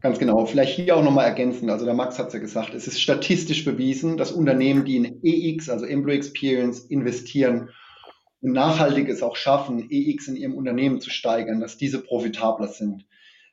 Ganz 0.00 0.18
genau. 0.18 0.44
Vielleicht 0.44 0.76
hier 0.76 0.96
auch 0.96 1.02
nochmal 1.02 1.26
ergänzen. 1.26 1.70
Also 1.70 1.84
der 1.84 1.94
Max 1.94 2.18
hat 2.18 2.28
es 2.28 2.34
ja 2.34 2.40
gesagt, 2.40 2.74
es 2.74 2.86
ist 2.86 3.00
statistisch 3.00 3.64
bewiesen, 3.64 4.16
dass 4.16 4.32
Unternehmen, 4.32 4.84
die 4.84 4.96
in 4.96 5.20
EX, 5.22 5.70
also 5.70 5.86
Employee 5.86 6.16
Experience, 6.16 6.80
investieren 6.80 7.70
und 8.40 8.52
nachhaltig 8.52 9.08
es 9.08 9.22
auch 9.22 9.36
schaffen, 9.36 9.88
EX 9.90 10.28
in 10.28 10.36
ihrem 10.36 10.54
Unternehmen 10.54 11.00
zu 11.00 11.10
steigern, 11.10 11.60
dass 11.60 11.78
diese 11.78 12.02
profitabler 12.02 12.68
sind. 12.68 13.06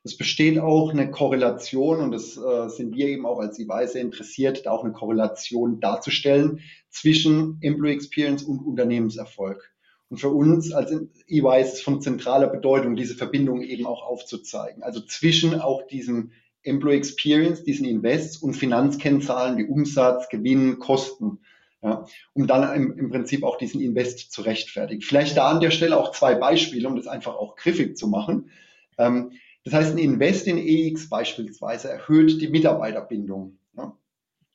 Es 0.04 0.18
besteht 0.18 0.60
auch 0.60 0.92
eine 0.92 1.12
Korrelation 1.12 2.00
und 2.00 2.12
das 2.12 2.36
äh, 2.36 2.70
sind 2.70 2.96
wir 2.96 3.08
eben 3.08 3.26
auch 3.26 3.40
als 3.40 3.60
EY 3.60 3.88
sehr 3.88 4.02
interessiert, 4.02 4.66
da 4.66 4.72
auch 4.72 4.84
eine 4.84 4.94
Korrelation 4.94 5.80
darzustellen 5.80 6.60
zwischen 6.90 7.60
Employee 7.62 7.94
Experience 7.94 8.44
und 8.44 8.60
Unternehmenserfolg. 8.60 9.71
Und 10.12 10.18
für 10.18 10.30
uns 10.30 10.74
als 10.74 10.92
EY 11.30 11.62
ist 11.62 11.74
es 11.76 11.82
von 11.82 12.02
zentraler 12.02 12.48
Bedeutung, 12.48 12.98
diese 12.98 13.16
Verbindung 13.16 13.62
eben 13.62 13.86
auch 13.86 14.04
aufzuzeigen. 14.04 14.84
Also 14.84 15.00
zwischen 15.00 15.62
auch 15.62 15.88
diesem 15.88 16.32
Employee 16.64 16.98
Experience, 16.98 17.64
diesen 17.64 17.86
Invests 17.88 18.36
und 18.36 18.56
Finanzkennzahlen 18.56 19.58
wie 19.58 19.64
Umsatz, 19.64 20.28
Gewinn, 20.28 20.80
Kosten. 20.80 21.40
Ja, 21.82 22.06
um 22.34 22.46
dann 22.46 22.76
im, 22.76 23.00
im 23.00 23.10
Prinzip 23.10 23.44
auch 23.44 23.58
diesen 23.58 23.80
Invest 23.80 24.34
zu 24.34 24.42
rechtfertigen. 24.42 25.02
Vielleicht 25.02 25.38
da 25.38 25.50
an 25.50 25.62
der 25.62 25.72
Stelle 25.72 25.98
auch 25.98 26.12
zwei 26.12 26.36
Beispiele, 26.36 26.88
um 26.90 26.98
das 26.98 27.08
einfach 27.08 27.36
auch 27.36 27.56
griffig 27.56 27.98
zu 27.98 28.08
machen. 28.10 28.52
Ähm, 28.98 29.32
das 29.64 29.74
heißt, 29.74 29.94
ein 29.94 29.98
Invest 29.98 30.46
in 30.46 30.58
EX 30.58 31.08
beispielsweise 31.08 31.90
erhöht 31.90 32.42
die 32.42 32.50
Mitarbeiterbindung. 32.50 33.58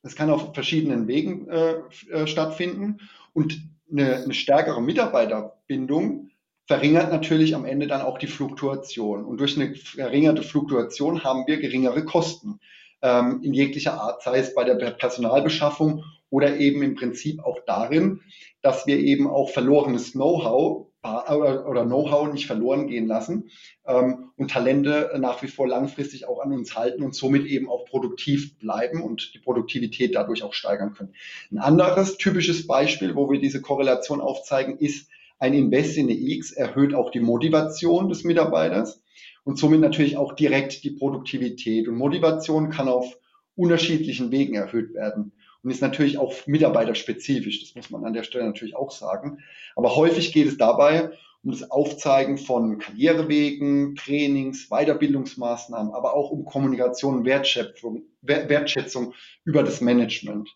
Das 0.06 0.14
kann 0.14 0.30
auf 0.30 0.54
verschiedenen 0.54 1.08
Wegen 1.08 1.48
äh, 1.48 1.74
äh, 2.12 2.28
stattfinden 2.28 2.98
und 3.32 3.60
eine, 3.90 4.14
eine 4.22 4.34
stärkere 4.34 4.80
Mitarbeiterbindung 4.80 6.30
verringert 6.68 7.10
natürlich 7.10 7.56
am 7.56 7.64
Ende 7.64 7.88
dann 7.88 8.02
auch 8.02 8.16
die 8.16 8.28
Fluktuation. 8.28 9.24
Und 9.24 9.40
durch 9.40 9.56
eine 9.56 9.74
verringerte 9.74 10.44
Fluktuation 10.44 11.24
haben 11.24 11.48
wir 11.48 11.56
geringere 11.56 12.04
Kosten 12.04 12.60
ähm, 13.02 13.40
in 13.42 13.52
jeglicher 13.52 14.00
Art, 14.00 14.22
sei 14.22 14.38
es 14.38 14.54
bei 14.54 14.62
der 14.62 14.76
Personalbeschaffung 14.92 16.04
oder 16.30 16.56
eben 16.56 16.84
im 16.84 16.94
Prinzip 16.94 17.42
auch 17.42 17.58
darin, 17.66 18.20
dass 18.62 18.86
wir 18.86 19.00
eben 19.00 19.26
auch 19.26 19.50
verlorenes 19.50 20.12
Know-how 20.12 20.85
oder, 21.28 21.68
oder 21.68 21.84
Know-how 21.84 22.32
nicht 22.32 22.46
verloren 22.46 22.86
gehen 22.88 23.06
lassen 23.06 23.50
ähm, 23.86 24.30
und 24.36 24.50
Talente 24.50 25.10
nach 25.18 25.42
wie 25.42 25.48
vor 25.48 25.68
langfristig 25.68 26.26
auch 26.28 26.40
an 26.40 26.52
uns 26.52 26.76
halten 26.76 27.02
und 27.02 27.14
somit 27.14 27.46
eben 27.46 27.68
auch 27.68 27.84
produktiv 27.86 28.58
bleiben 28.58 29.02
und 29.02 29.32
die 29.34 29.38
Produktivität 29.38 30.14
dadurch 30.14 30.42
auch 30.42 30.52
steigern 30.52 30.92
können. 30.92 31.14
Ein 31.50 31.58
anderes 31.58 32.16
typisches 32.16 32.66
Beispiel, 32.66 33.14
wo 33.14 33.30
wir 33.30 33.40
diese 33.40 33.62
Korrelation 33.62 34.20
aufzeigen, 34.20 34.78
ist 34.78 35.08
ein 35.38 35.54
Invest 35.54 35.96
in 35.96 36.06
eine 36.06 36.18
X 36.18 36.52
erhöht 36.52 36.94
auch 36.94 37.10
die 37.10 37.20
Motivation 37.20 38.08
des 38.08 38.24
Mitarbeiters 38.24 39.02
und 39.44 39.58
somit 39.58 39.80
natürlich 39.80 40.16
auch 40.16 40.32
direkt 40.34 40.82
die 40.82 40.90
Produktivität. 40.90 41.88
Und 41.88 41.96
Motivation 41.96 42.70
kann 42.70 42.88
auf 42.88 43.18
unterschiedlichen 43.54 44.30
Wegen 44.30 44.54
erhöht 44.54 44.94
werden 44.94 45.32
und 45.66 45.72
ist 45.72 45.82
natürlich 45.82 46.16
auch 46.16 46.32
mitarbeiterspezifisch. 46.46 47.60
Das 47.60 47.74
muss 47.74 47.90
man 47.90 48.04
an 48.04 48.12
der 48.12 48.22
Stelle 48.22 48.44
natürlich 48.44 48.76
auch 48.76 48.92
sagen. 48.92 49.42
Aber 49.74 49.96
häufig 49.96 50.32
geht 50.32 50.46
es 50.46 50.56
dabei 50.56 51.10
um 51.42 51.50
das 51.50 51.72
Aufzeigen 51.72 52.38
von 52.38 52.78
Karrierewegen, 52.78 53.96
Trainings, 53.96 54.68
Weiterbildungsmaßnahmen, 54.68 55.92
aber 55.92 56.14
auch 56.14 56.30
um 56.30 56.44
Kommunikation 56.44 57.16
und 57.16 57.24
Wertschätzung, 57.24 58.04
Wertschätzung 58.22 59.14
über 59.44 59.64
das 59.64 59.80
Management. 59.80 60.48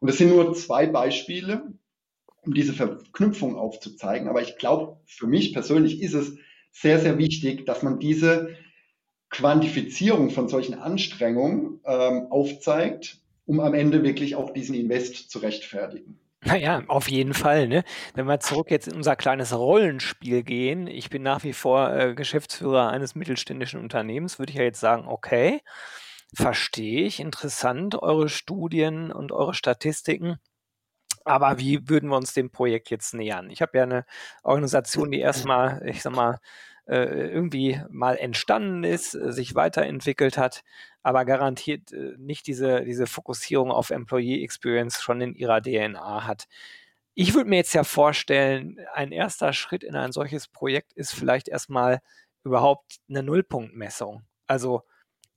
Und 0.00 0.10
das 0.10 0.18
sind 0.18 0.28
nur 0.28 0.52
zwei 0.52 0.86
Beispiele, 0.86 1.72
um 2.42 2.52
diese 2.52 2.74
Verknüpfung 2.74 3.56
aufzuzeigen. 3.56 4.28
Aber 4.28 4.42
ich 4.42 4.58
glaube, 4.58 5.00
für 5.06 5.26
mich 5.26 5.54
persönlich 5.54 6.02
ist 6.02 6.12
es 6.12 6.36
sehr, 6.72 6.98
sehr 6.98 7.16
wichtig, 7.16 7.64
dass 7.64 7.82
man 7.82 8.00
diese 8.00 8.54
Quantifizierung 9.30 10.28
von 10.28 10.50
solchen 10.50 10.74
Anstrengungen 10.74 11.80
ähm, 11.86 12.26
aufzeigt, 12.28 13.22
um 13.48 13.60
am 13.60 13.74
Ende 13.74 14.02
wirklich 14.04 14.36
auch 14.36 14.50
diesen 14.50 14.74
Invest 14.74 15.30
zu 15.30 15.38
rechtfertigen. 15.38 16.20
Naja, 16.44 16.84
auf 16.86 17.08
jeden 17.08 17.34
Fall. 17.34 17.66
Ne? 17.66 17.82
Wenn 18.14 18.26
wir 18.26 18.38
zurück 18.40 18.70
jetzt 18.70 18.86
in 18.86 18.94
unser 18.94 19.16
kleines 19.16 19.56
Rollenspiel 19.56 20.44
gehen, 20.44 20.86
ich 20.86 21.10
bin 21.10 21.22
nach 21.22 21.42
wie 21.42 21.54
vor 21.54 21.92
äh, 21.92 22.14
Geschäftsführer 22.14 22.90
eines 22.90 23.14
mittelständischen 23.14 23.80
Unternehmens, 23.80 24.38
würde 24.38 24.52
ich 24.52 24.58
ja 24.58 24.64
jetzt 24.64 24.80
sagen, 24.80 25.08
okay, 25.08 25.62
verstehe 26.34 27.06
ich, 27.06 27.20
interessant, 27.20 28.00
eure 28.00 28.28
Studien 28.28 29.10
und 29.10 29.32
eure 29.32 29.54
Statistiken. 29.54 30.36
Aber 31.24 31.58
wie 31.58 31.88
würden 31.88 32.10
wir 32.10 32.16
uns 32.16 32.34
dem 32.34 32.50
Projekt 32.50 32.90
jetzt 32.90 33.14
nähern? 33.14 33.50
Ich 33.50 33.62
habe 33.62 33.78
ja 33.78 33.84
eine 33.84 34.04
Organisation, 34.42 35.10
die 35.10 35.20
erstmal, 35.20 35.82
ich 35.86 36.02
sag 36.02 36.14
mal, 36.14 36.38
äh, 36.88 37.28
irgendwie 37.28 37.80
mal 37.90 38.16
entstanden 38.16 38.84
ist, 38.84 39.14
äh, 39.14 39.32
sich 39.32 39.54
weiterentwickelt 39.54 40.38
hat, 40.38 40.62
aber 41.02 41.24
garantiert 41.24 41.92
äh, 41.92 42.14
nicht 42.18 42.46
diese, 42.46 42.84
diese 42.84 43.06
Fokussierung 43.06 43.70
auf 43.70 43.90
Employee 43.90 44.42
Experience 44.42 45.02
schon 45.02 45.20
in 45.20 45.34
ihrer 45.34 45.60
DNA 45.60 46.26
hat. 46.26 46.46
Ich 47.14 47.34
würde 47.34 47.50
mir 47.50 47.56
jetzt 47.56 47.74
ja 47.74 47.84
vorstellen, 47.84 48.78
ein 48.94 49.12
erster 49.12 49.52
Schritt 49.52 49.84
in 49.84 49.96
ein 49.96 50.12
solches 50.12 50.48
Projekt 50.48 50.92
ist 50.94 51.12
vielleicht 51.12 51.48
erstmal 51.48 52.00
überhaupt 52.44 53.00
eine 53.08 53.22
Nullpunktmessung. 53.22 54.22
Also 54.46 54.82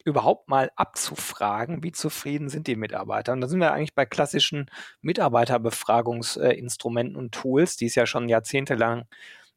überhaupt 0.05 0.47
mal 0.49 0.71
abzufragen, 0.75 1.83
wie 1.83 1.91
zufrieden 1.91 2.49
sind 2.49 2.67
die 2.67 2.75
Mitarbeiter. 2.75 3.33
Und 3.33 3.41
da 3.41 3.47
sind 3.47 3.59
wir 3.59 3.73
eigentlich 3.73 3.95
bei 3.95 4.05
klassischen 4.05 4.69
Mitarbeiterbefragungsinstrumenten 5.01 7.15
und 7.17 7.31
Tools, 7.33 7.77
die 7.77 7.85
es 7.87 7.95
ja 7.95 8.05
schon 8.05 8.29
jahrzehntelang 8.29 9.05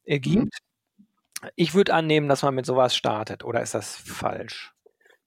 äh, 0.04 0.18
gibt. 0.20 0.59
Ich 1.57 1.74
würde 1.74 1.94
annehmen, 1.94 2.28
dass 2.28 2.42
man 2.42 2.54
mit 2.54 2.66
sowas 2.66 2.94
startet, 2.96 3.44
oder 3.44 3.62
ist 3.62 3.74
das 3.74 3.96
falsch? 3.96 4.73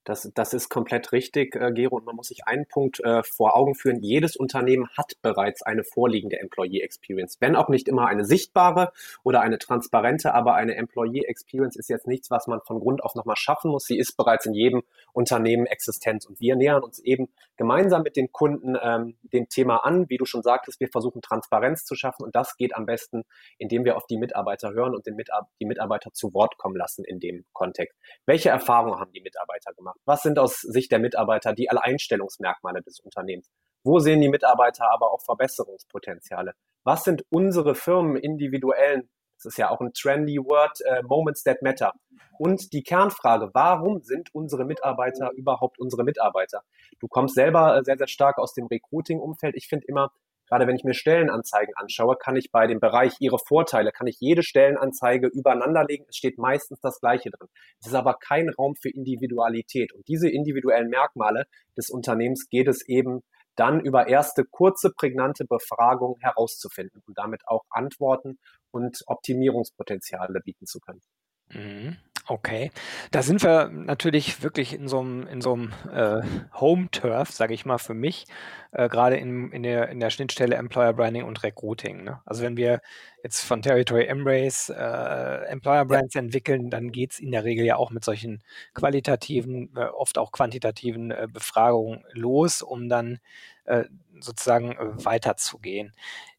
Das, 0.08 0.32
das 0.34 0.54
ist 0.54 0.70
komplett 0.70 1.12
richtig, 1.12 1.54
äh, 1.58 1.70
Gero. 1.74 1.98
Und 1.98 2.06
man 2.06 2.16
muss 2.16 2.30
sich 2.30 2.48
einen 2.48 2.66
Punkt 2.66 3.02
äh, 3.02 3.24
vor 3.24 3.58
Augen 3.58 3.76
führen. 3.76 4.02
Jedes 4.02 4.38
Unternehmen 4.38 4.88
hat 4.98 5.16
bereits 5.22 5.64
eine 5.64 5.84
vorliegende 5.84 6.40
Employee 6.40 6.80
Experience. 6.80 7.36
Wenn 7.42 7.58
auch 7.58 7.68
nicht 7.68 7.90
immer 7.90 8.08
eine 8.08 8.24
sichtbare 8.24 8.94
oder 9.24 9.42
eine 9.42 9.58
transparente, 9.58 10.34
aber 10.34 10.56
eine 10.56 10.76
Employee 10.76 11.26
Experience 11.26 11.76
ist 11.76 11.90
jetzt 11.90 12.08
nichts, 12.08 12.32
was 12.32 12.48
man 12.48 12.62
von 12.62 12.80
Grund 12.80 13.04
auf 13.04 13.16
nochmal 13.16 13.36
schaffen 13.36 13.70
muss. 13.70 13.84
Sie 13.84 13.98
ist 13.98 14.16
bereits 14.16 14.46
in 14.46 14.54
jedem 14.54 14.82
Unternehmen 15.12 15.66
existent. 15.66 16.26
Und 16.26 16.40
wir 16.40 16.56
nähern 16.56 16.84
uns 16.84 17.00
eben 17.00 17.28
gemeinsam 17.58 18.04
mit 18.04 18.16
den 18.16 18.32
Kunden 18.32 18.78
ähm, 18.82 19.18
dem 19.34 19.50
Thema 19.50 19.84
an. 19.84 20.08
Wie 20.08 20.16
du 20.16 20.24
schon 20.24 20.42
sagtest, 20.42 20.80
wir 20.80 20.88
versuchen 20.88 21.22
Transparenz 21.22 21.84
zu 21.84 21.96
schaffen. 21.96 22.24
Und 22.24 22.34
das 22.34 22.56
geht 22.56 22.74
am 22.78 22.86
besten, 22.86 23.24
indem 23.58 23.84
wir 23.84 23.98
auf 23.98 24.08
die 24.08 24.18
Mitarbeiter 24.18 24.72
hören 24.72 24.96
und 24.96 25.06
den 25.06 25.18
Mitar 25.18 25.50
die 25.60 25.66
Mitarbeiter 25.66 26.14
zu 26.14 26.34
Wort 26.34 26.58
kommen 26.58 26.78
lassen 26.78 27.04
in 27.04 27.20
dem 27.20 27.44
Kontext. 27.52 28.00
Welche 28.26 28.48
Erfahrungen 28.48 29.02
haben 29.02 29.12
die 29.12 29.20
Mitarbeiter 29.20 29.74
gemacht? 29.74 29.97
Was 30.06 30.22
sind 30.22 30.40
aus 30.40 30.62
Sicht 30.62 30.92
der 30.92 31.00
Mitarbeiter 31.00 31.54
die 31.54 31.70
Alleinstellungsmerkmale 31.70 32.82
des 32.82 33.00
Unternehmens? 33.00 33.50
Wo 33.84 34.00
sehen 34.00 34.22
die 34.22 34.30
Mitarbeiter 34.30 34.92
aber 34.92 35.12
auch 35.12 35.22
Verbesserungspotenziale? 35.22 36.54
Was 36.84 37.04
sind 37.04 37.24
unsere 37.30 37.76
Firmen 37.76 38.18
individuellen, 38.18 39.10
das 39.38 39.46
ist 39.46 39.58
ja 39.58 39.70
auch 39.70 39.82
ein 39.82 39.94
trendy 39.94 40.38
Word, 40.38 40.82
äh, 40.82 41.04
Moments 41.04 41.44
that 41.44 41.62
matter? 41.62 41.94
Und 42.40 42.74
die 42.74 42.84
Kernfrage, 42.84 43.50
warum 43.54 44.02
sind 44.02 44.34
unsere 44.34 44.66
Mitarbeiter 44.66 45.32
überhaupt 45.36 45.80
unsere 45.80 46.04
Mitarbeiter? 46.04 46.64
Du 47.00 47.08
kommst 47.08 47.36
selber 47.36 47.78
äh, 47.78 47.84
sehr, 47.84 47.98
sehr 47.98 48.08
stark 48.08 48.38
aus 48.38 48.54
dem 48.54 48.68
Recruiting-Umfeld. 48.68 49.56
Ich 49.56 49.68
finde 49.68 49.88
immer, 49.88 50.12
Gerade 50.48 50.68
wenn 50.68 50.76
ich 50.76 50.84
mir 50.84 50.94
Stellenanzeigen 50.94 51.74
anschaue, 51.76 52.16
kann 52.18 52.36
ich 52.36 52.52
bei 52.52 52.68
dem 52.68 52.80
Bereich 52.80 53.16
ihre 53.20 53.38
Vorteile, 53.38 53.92
kann 53.92 54.08
ich 54.08 54.18
jede 54.20 54.44
Stellenanzeige 54.44 55.28
übereinander 55.28 55.86
legen. 55.86 56.06
Es 56.10 56.18
steht 56.18 56.38
meistens 56.38 56.80
das 56.80 57.00
Gleiche 57.00 57.30
drin. 57.32 57.50
Es 57.80 57.88
ist 57.88 57.96
aber 57.96 58.16
kein 58.16 58.50
Raum 58.50 58.76
für 58.76 58.90
Individualität. 58.90 59.94
Und 59.94 60.08
diese 60.08 60.30
individuellen 60.30 60.90
Merkmale 60.90 61.46
des 61.76 61.90
Unternehmens 61.90 62.48
geht 62.50 62.68
es 62.68 62.88
eben 62.88 63.24
dann 63.56 63.80
über 63.82 64.08
erste 64.08 64.46
kurze, 64.46 64.92
prägnante 64.92 65.44
Befragungen 65.46 66.20
herauszufinden 66.22 67.02
und 67.08 67.18
damit 67.18 67.42
auch 67.48 67.64
Antworten 67.70 68.38
und 68.72 69.02
Optimierungspotenziale 69.08 70.40
bieten 70.42 70.66
zu 70.66 70.80
können. 70.80 71.02
Mhm. 71.50 71.98
Okay, 72.30 72.72
da 73.12 73.22
sind 73.24 73.42
wir 73.42 73.70
natürlich 73.70 74.44
wirklich 74.44 74.74
in 74.74 74.90
so 74.90 75.00
einem, 75.00 75.26
in 75.28 75.40
so 75.40 75.54
einem 75.54 75.72
äh, 75.90 76.22
Home-Turf, 76.60 77.32
sage 77.32 77.54
ich 77.54 77.66
mal, 77.66 77.78
für 77.78 77.94
mich, 77.94 78.26
äh, 78.74 78.90
gerade 78.90 79.16
in, 79.16 79.50
in, 79.54 79.64
der, 79.64 79.88
in 79.88 80.02
der 80.02 80.10
Schnittstelle 80.10 80.56
Employer 80.58 80.92
Branding 80.92 81.24
und 81.24 81.42
Recruiting. 81.44 82.04
Ne? 82.04 82.20
Also 82.26 82.44
wenn 82.44 82.58
wir 82.58 82.82
jetzt 83.24 83.42
von 83.44 83.62
Territory 83.62 84.08
Embrace 84.08 84.68
äh, 84.68 85.46
Employer 85.46 85.86
Brands 85.86 86.16
ja. 86.16 86.22
entwickeln, 86.22 86.70
dann 86.70 86.92
geht 86.92 87.14
es 87.14 87.20
in 87.20 87.32
der 87.32 87.46
Regel 87.46 87.66
ja 87.66 87.78
auch 87.78 87.92
mit 87.92 88.04
solchen 88.04 88.44
qualitativen, 88.74 89.74
äh, 89.78 89.86
oft 89.86 90.18
auch 90.18 90.34
quantitativen 90.34 91.12
äh, 91.12 91.28
Befragungen 91.32 92.04
los, 92.12 92.62
um 92.62 92.90
dann 92.90 93.20
äh, 93.64 93.86
sozusagen 94.20 94.76
weiterzugehen. 94.78 95.94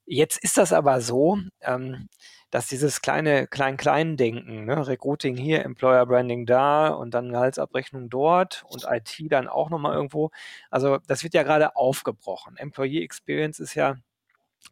Jetzt 0.05 0.43
ist 0.43 0.59
das 0.59 0.75
aber 0.75 1.01
so, 1.01 1.39
ähm, 1.63 2.09
dass 2.51 2.67
dieses 2.69 3.03
kleine 3.03 3.47
Klein-Klein-Denken, 3.47 4.65
ne, 4.65 4.87
Recruiting 4.87 5.37
hier, 5.37 5.65
Employer 5.65 6.07
Branding 6.07 6.47
da 6.47 6.89
und 6.89 7.13
dann 7.13 7.31
Gehaltsabrechnung 7.31 8.09
dort 8.11 8.65
und 8.69 8.85
IT 8.89 9.17
dann 9.31 9.49
auch 9.49 9.71
nochmal 9.71 9.95
irgendwo. 9.95 10.31
Also 10.71 10.99
das 11.07 11.23
wird 11.23 11.35
ja 11.35 11.43
gerade 11.43 11.77
aufgebrochen. 11.77 12.57
Employee 12.57 13.03
Experience 13.03 13.61
ist 13.61 13.75
ja 13.75 13.97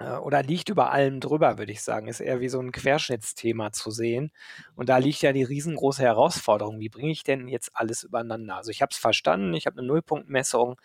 äh, 0.01 0.17
oder 0.17 0.43
liegt 0.43 0.69
über 0.69 0.91
allem 0.91 1.21
drüber, 1.21 1.59
würde 1.59 1.73
ich 1.73 1.83
sagen, 1.83 2.09
ist 2.09 2.21
eher 2.21 2.41
wie 2.41 2.49
so 2.49 2.61
ein 2.61 2.73
Querschnittsthema 2.73 3.73
zu 3.73 3.91
sehen. 3.91 4.33
Und 4.75 4.89
da 4.89 4.99
liegt 4.99 5.23
ja 5.23 5.33
die 5.33 5.43
riesengroße 5.45 6.03
Herausforderung. 6.03 6.81
Wie 6.81 6.89
bringe 6.89 7.13
ich 7.13 7.25
denn 7.25 7.49
jetzt 7.49 7.71
alles 7.75 8.03
übereinander? 8.05 8.57
Also 8.57 8.71
ich 8.71 8.83
habe 8.83 8.91
es 8.93 8.99
verstanden, 8.99 9.55
ich 9.55 9.67
habe 9.67 9.79
eine 9.79 9.87
Nullpunktmessung. 9.87 10.81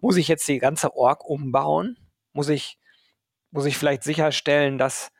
Muss 0.00 0.16
ich 0.16 0.28
jetzt 0.28 0.46
die 0.48 0.58
ganze 0.58 0.94
Org 0.96 1.24
umbauen? 1.24 1.98
Muss 2.32 2.48
ich, 2.48 2.78
muss 3.50 3.66
ich 3.66 3.76
vielleicht 3.78 4.04
sicherstellen, 4.04 4.78
dass 4.78 5.10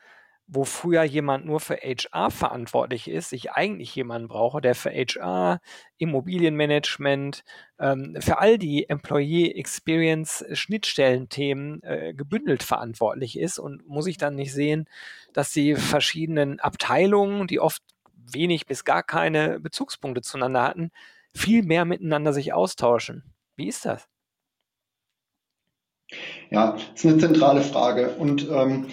wo 0.50 0.64
früher 0.64 1.02
jemand 1.02 1.44
nur 1.44 1.60
für 1.60 1.76
HR 1.76 2.30
verantwortlich 2.30 3.06
ist, 3.06 3.34
ich 3.34 3.52
eigentlich 3.52 3.94
jemanden 3.94 4.28
brauche, 4.28 4.62
der 4.62 4.74
für 4.74 4.90
HR, 4.90 5.60
Immobilienmanagement, 5.98 7.44
ähm, 7.78 8.16
für 8.18 8.38
all 8.38 8.56
die 8.56 8.88
Employee 8.88 9.50
Experience 9.52 10.44
Schnittstellenthemen 10.52 11.82
äh, 11.82 12.14
gebündelt 12.14 12.62
verantwortlich 12.62 13.38
ist 13.38 13.58
und 13.58 13.86
muss 13.86 14.06
ich 14.06 14.16
dann 14.16 14.36
nicht 14.36 14.54
sehen, 14.54 14.88
dass 15.34 15.52
die 15.52 15.74
verschiedenen 15.76 16.60
Abteilungen, 16.60 17.46
die 17.46 17.60
oft 17.60 17.82
wenig 18.14 18.66
bis 18.66 18.86
gar 18.86 19.02
keine 19.02 19.60
Bezugspunkte 19.60 20.22
zueinander 20.22 20.62
hatten, 20.62 20.90
viel 21.34 21.62
mehr 21.62 21.84
miteinander 21.84 22.32
sich 22.32 22.54
austauschen. 22.54 23.22
Wie 23.54 23.68
ist 23.68 23.84
das? 23.84 24.08
Ja, 26.50 26.72
das 26.72 26.82
ist 26.94 27.04
eine 27.04 27.18
zentrale 27.18 27.60
Frage. 27.60 28.10
Und 28.14 28.48
ähm, 28.48 28.86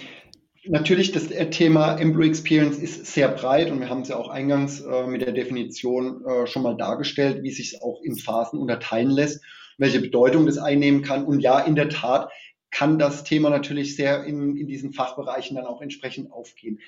natürlich, 0.68 1.12
das 1.12 1.28
Thema 1.50 1.96
Employee 1.96 2.28
Experience 2.28 2.78
ist 2.78 3.06
sehr 3.06 3.28
breit 3.28 3.70
und 3.70 3.80
wir 3.80 3.88
haben 3.88 4.02
es 4.02 4.08
ja 4.08 4.16
auch 4.16 4.28
eingangs 4.28 4.80
äh, 4.80 5.06
mit 5.06 5.22
der 5.22 5.32
Definition 5.32 6.24
äh, 6.24 6.46
schon 6.46 6.62
mal 6.62 6.76
dargestellt, 6.76 7.42
wie 7.42 7.50
sich 7.50 7.74
es 7.74 7.82
auch 7.82 8.00
in 8.02 8.16
Phasen 8.16 8.58
unterteilen 8.58 9.10
lässt, 9.10 9.42
welche 9.78 10.00
Bedeutung 10.00 10.46
das 10.46 10.58
einnehmen 10.58 11.02
kann. 11.02 11.24
Und 11.24 11.40
ja, 11.40 11.60
in 11.60 11.74
der 11.74 11.88
Tat 11.88 12.30
kann 12.70 12.98
das 12.98 13.24
Thema 13.24 13.50
natürlich 13.50 13.96
sehr 13.96 14.24
in, 14.24 14.56
in 14.56 14.66
diesen 14.66 14.92
Fachbereichen 14.92 15.56
dann 15.56 15.66
auch 15.66 15.80
entsprechend 15.80 16.32
aufgehen. 16.32 16.80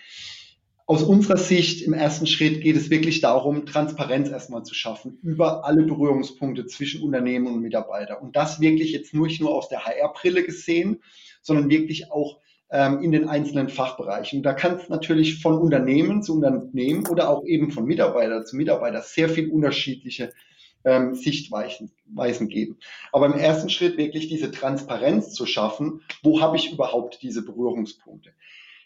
Aus 0.87 1.03
unserer 1.03 1.37
Sicht 1.37 1.83
im 1.83 1.93
ersten 1.93 2.27
Schritt 2.27 2.63
geht 2.63 2.77
es 2.77 2.89
wirklich 2.89 3.21
darum, 3.21 3.67
Transparenz 3.67 4.31
erstmal 4.31 4.63
zu 4.63 4.75
schaffen 4.75 5.19
über 5.23 5.67
alle 5.67 5.83
Berührungspunkte 5.83 6.65
zwischen 6.67 7.03
Unternehmen 7.03 7.47
und 7.47 7.61
Mitarbeiter. 7.61 8.23
Und 8.23 8.37
das 8.37 8.61
wirklich 8.61 8.93
jetzt 8.93 9.13
nicht 9.13 9.41
nur 9.41 9.55
aus 9.55 9.69
der 9.69 9.85
HR-Brille 9.85 10.45
gesehen, 10.45 11.03
sondern 11.43 11.69
wirklich 11.69 12.11
auch 12.11 12.41
ähm, 12.71 13.03
in 13.03 13.13
den 13.13 13.29
einzelnen 13.29 13.69
Fachbereichen. 13.69 14.43
Da 14.43 14.53
kann 14.53 14.77
es 14.77 14.89
natürlich 14.89 15.41
von 15.41 15.59
Unternehmen 15.59 16.23
zu 16.23 16.35
Unternehmen 16.35 17.07
oder 17.07 17.31
auch 17.31 17.45
eben 17.45 17.71
von 17.71 17.85
Mitarbeiter 17.85 18.45
zu 18.45 18.57
Mitarbeiter 18.57 19.03
sehr 19.03 19.29
viel 19.29 19.51
unterschiedliche 19.51 20.33
ähm, 20.85 21.15
Sichtweisen 21.15 21.93
Weisen 22.07 22.49
geben. 22.49 22.79
Aber 23.13 23.27
im 23.27 23.35
ersten 23.35 23.71
Schritt 23.71 23.99
wirklich 23.99 24.29
diese 24.29 24.51
Transparenz 24.51 25.33
zu 25.33 25.47
schaffen, 25.47 26.03
wo 26.23 26.41
habe 26.41 26.57
ich 26.57 26.73
überhaupt 26.73 27.21
diese 27.23 27.45
Berührungspunkte. 27.45 28.31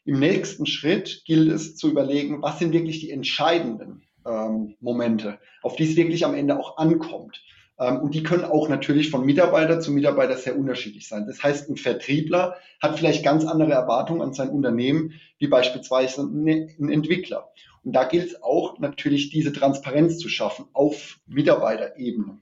Im 0.05 0.19
nächsten 0.19 0.67
Schritt 0.67 1.23
gilt 1.25 1.51
es 1.53 1.77
zu 1.77 1.89
überlegen, 1.89 2.43
was 2.43 2.59
sind 2.59 2.73
wirklich 2.73 3.01
die 3.01 3.11
entscheidenden 3.11 4.03
ähm, 4.27 4.75
Momente, 4.81 5.39
auf 5.63 5.77
die 5.77 5.85
es 5.85 5.97
wirklich 5.97 6.25
am 6.25 6.35
Ende 6.35 6.59
auch 6.59 6.77
ankommt. 6.77 7.43
Ähm, 7.83 7.99
und 7.99 8.15
die 8.15 8.23
können 8.23 8.45
auch 8.45 8.69
natürlich 8.69 9.11
von 9.11 9.27
Mitarbeiter 9.27 9.81
zu 9.81 9.91
Mitarbeiter 9.91 10.37
sehr 10.37 10.57
unterschiedlich 10.57 11.09
sein. 11.09 11.27
Das 11.27 11.43
heißt, 11.43 11.69
ein 11.69 11.77
Vertriebler 11.77 12.57
hat 12.81 12.97
vielleicht 12.97 13.25
ganz 13.25 13.45
andere 13.45 13.73
Erwartungen 13.73 14.23
an 14.23 14.35
sein 14.35 14.51
Unternehmen, 14.51 15.15
wie 15.39 15.49
beispielsweise 15.49 16.23
ein 16.23 16.89
Entwickler. 16.89 17.51
Und 17.83 17.95
da 17.95 18.05
gilt 18.05 18.29
es 18.29 18.43
auch 18.43 18.79
natürlich, 18.79 19.31
diese 19.31 19.53
Transparenz 19.53 20.19
zu 20.19 20.29
schaffen 20.29 20.67
auf 20.73 21.19
Mitarbeiterebene. 21.27 22.39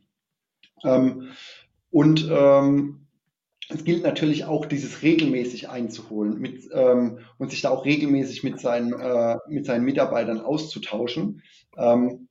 Ähm, 0.85 1.29
und 1.90 2.29
ähm, 2.31 3.07
es 3.70 3.85
gilt 3.85 4.03
natürlich 4.03 4.44
auch, 4.44 4.66
dieses 4.66 5.03
regelmäßig 5.03 5.68
einzuholen 5.70 6.38
mit, 6.38 6.68
ähm, 6.72 7.20
und 7.38 7.50
sich 7.50 7.62
da 7.62 7.70
auch 7.70 7.85
regelmäßig 7.85 8.42
mit 8.42 8.61
seinen, 8.61 8.92
äh, 8.92 9.37
mit 9.48 9.64
seinen 9.64 9.85
Mitarbeitern 9.85 10.40
auszutauschen. 10.40 11.42
Ähm, 11.79 12.29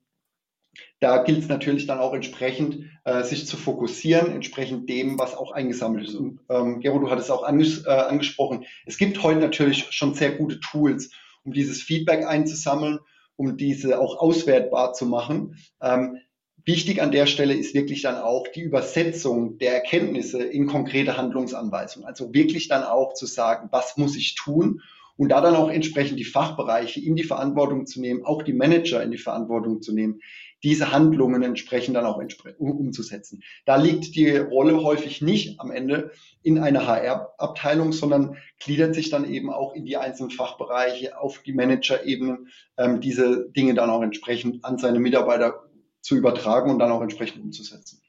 da 1.00 1.24
gilt 1.24 1.40
es 1.40 1.48
natürlich 1.48 1.88
dann 1.88 2.00
auch 2.00 2.14
entsprechend, 2.14 2.86
äh, 3.06 3.24
sich 3.24 3.48
zu 3.48 3.58
fokussieren, 3.58 4.32
entsprechend 4.32 4.90
dem, 4.90 5.18
was 5.18 5.36
auch 5.36 5.52
eingesammelt 5.52 6.08
ist. 6.08 6.16
Und 6.16 6.42
ähm, 6.50 6.80
Gero, 6.80 7.00
du 7.00 7.10
hattest 7.10 7.32
auch 7.32 7.44
anges 7.44 7.86
äh, 7.86 7.90
angesprochen, 7.90 8.66
es 8.86 8.98
gibt 8.98 9.24
heute 9.24 9.40
natürlich 9.40 9.88
schon 9.92 10.14
sehr 10.14 10.32
gute 10.32 10.60
Tools, 10.60 11.12
um 11.44 11.54
dieses 11.54 11.82
Feedback 11.82 12.26
einzusammeln, 12.26 13.00
um 13.36 13.58
diese 13.58 14.00
auch 14.00 14.20
auswertbar 14.20 14.94
zu 14.94 15.06
machen. 15.06 15.56
Ähm, 15.82 16.18
Wichtig 16.66 17.02
an 17.02 17.12
der 17.12 17.26
Stelle 17.26 17.56
ist 17.56 17.74
wirklich 17.74 18.02
dann 18.04 18.18
auch 18.18 18.48
die 18.48 18.62
Übersetzung 18.62 19.58
der 19.58 19.74
Erkenntnisse 19.74 20.44
in 20.44 20.68
konkrete 20.68 21.18
Handlungsanweisungen. 21.18 22.08
Also 22.08 22.34
wirklich 22.34 22.68
dann 22.68 22.84
auch 22.84 23.14
zu 23.14 23.26
sagen, 23.26 23.70
was 23.72 23.98
muss 23.98 24.16
ich 24.16 24.36
tun? 24.36 24.82
Und 25.18 25.30
da 25.30 25.42
dann 25.42 25.56
auch 25.56 25.70
entsprechend 25.70 26.20
die 26.20 26.26
Fachbereiche 26.26 27.00
in 27.00 27.16
die 27.16 27.24
Verantwortung 27.24 27.88
zu 27.88 28.00
nehmen, 28.02 28.24
auch 28.24 28.44
die 28.44 28.54
Manager 28.54 29.02
in 29.02 29.12
die 29.12 29.18
Verantwortung 29.18 29.82
zu 29.82 29.94
nehmen, 29.94 30.22
diese 30.64 30.92
Handlungen 30.92 31.44
entsprechend 31.44 31.96
dann 31.96 32.06
auch 32.06 32.22
um, 32.58 32.72
umzusetzen. 32.72 33.42
Da 33.66 33.76
liegt 33.78 34.16
die 34.16 34.38
Rolle 34.38 34.84
häufig 34.84 35.22
nicht 35.22 35.60
am 35.60 35.72
Ende 35.72 36.12
in 36.42 36.60
einer 36.60 36.86
HR-Abteilung, 36.86 37.92
sondern 37.92 38.38
gliedert 38.60 38.96
sich 38.96 39.10
dann 39.10 39.30
eben 39.30 39.52
auch 39.52 39.74
in 39.74 39.86
die 39.86 39.98
einzelnen 39.98 40.32
Fachbereiche 40.32 41.20
auf 41.20 41.40
die 41.40 41.54
Manager-Ebene, 41.54 42.40
ähm, 42.78 43.02
diese 43.02 43.50
Dinge 43.52 43.74
dann 43.74 43.90
auch 43.90 44.02
entsprechend 44.02 44.64
an 44.66 44.78
seine 44.78 45.00
Mitarbeiter 45.00 45.70
zu 46.02 46.16
übertragen 46.16 46.72
und 46.72 46.80
dann 46.80 46.92
auch 46.92 47.02
entsprechend 47.02 47.44
umzusetzen. 47.44 48.02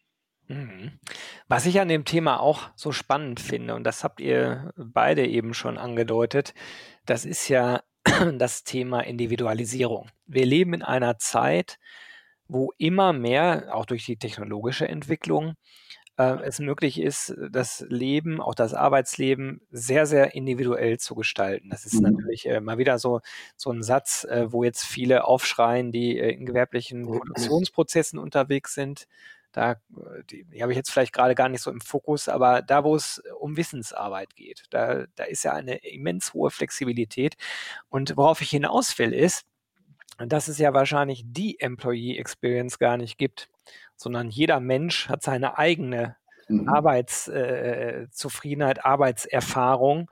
Mhm. 0.50 0.98
Was 1.48 1.66
ich 1.66 1.80
an 1.80 1.88
dem 1.88 2.04
Thema 2.04 2.40
auch 2.40 2.70
so 2.74 2.90
spannend 2.90 3.38
finde, 3.38 3.74
und 3.74 3.84
das 3.84 4.02
habt 4.02 4.20
ihr 4.20 4.72
beide 4.76 5.26
eben 5.26 5.54
schon 5.54 5.78
angedeutet, 5.78 6.54
das 7.06 7.24
ist 7.24 7.48
ja 7.48 7.82
das 8.38 8.64
Thema 8.64 9.00
Individualisierung. 9.00 10.10
Wir 10.26 10.46
leben 10.46 10.74
in 10.74 10.82
einer 10.82 11.18
Zeit, 11.18 11.78
wo 12.50 12.72
immer 12.78 13.12
mehr, 13.12 13.68
auch 13.72 13.86
durch 13.86 14.04
die 14.04 14.16
technologische 14.16 14.88
Entwicklung, 14.88 15.54
äh, 16.16 16.42
es 16.42 16.58
möglich 16.58 17.00
ist, 17.00 17.34
das 17.50 17.84
Leben, 17.88 18.40
auch 18.40 18.54
das 18.54 18.74
Arbeitsleben 18.74 19.60
sehr, 19.70 20.06
sehr 20.06 20.34
individuell 20.34 20.98
zu 20.98 21.14
gestalten. 21.14 21.70
Das 21.70 21.86
ist 21.86 21.94
mhm. 21.94 22.10
natürlich 22.10 22.46
äh, 22.46 22.60
mal 22.60 22.78
wieder 22.78 22.98
so, 22.98 23.20
so 23.56 23.70
ein 23.70 23.82
Satz, 23.82 24.24
äh, 24.24 24.52
wo 24.52 24.64
jetzt 24.64 24.84
viele 24.84 25.24
aufschreien, 25.24 25.92
die 25.92 26.18
äh, 26.18 26.32
in 26.32 26.44
gewerblichen 26.44 27.06
Produktionsprozessen 27.06 28.18
unterwegs 28.18 28.74
sind. 28.74 29.06
Da, 29.52 29.72
äh, 29.72 29.76
die, 30.28 30.44
die 30.44 30.62
habe 30.62 30.72
ich 30.72 30.76
jetzt 30.76 30.90
vielleicht 30.90 31.12
gerade 31.12 31.36
gar 31.36 31.48
nicht 31.48 31.62
so 31.62 31.70
im 31.70 31.80
Fokus, 31.80 32.28
aber 32.28 32.62
da, 32.62 32.82
wo 32.82 32.96
es 32.96 33.22
um 33.38 33.56
Wissensarbeit 33.56 34.34
geht, 34.34 34.64
da, 34.70 35.06
da 35.14 35.24
ist 35.24 35.44
ja 35.44 35.52
eine 35.52 35.76
immens 35.76 36.34
hohe 36.34 36.50
Flexibilität. 36.50 37.36
Und 37.88 38.16
worauf 38.16 38.40
ich 38.40 38.50
hinaus 38.50 38.98
will, 38.98 39.12
ist, 39.12 39.46
dass 40.26 40.48
es 40.48 40.58
ja 40.58 40.74
wahrscheinlich 40.74 41.22
die 41.26 41.60
Employee 41.60 42.18
Experience 42.18 42.78
gar 42.78 42.96
nicht 42.96 43.18
gibt 43.18 43.48
sondern 44.00 44.30
jeder 44.30 44.60
Mensch 44.60 45.08
hat 45.08 45.22
seine 45.22 45.58
eigene 45.58 46.16
mhm. 46.48 46.68
Arbeitszufriedenheit, 46.68 48.78
äh, 48.78 48.82
Arbeitserfahrung. 48.82 50.10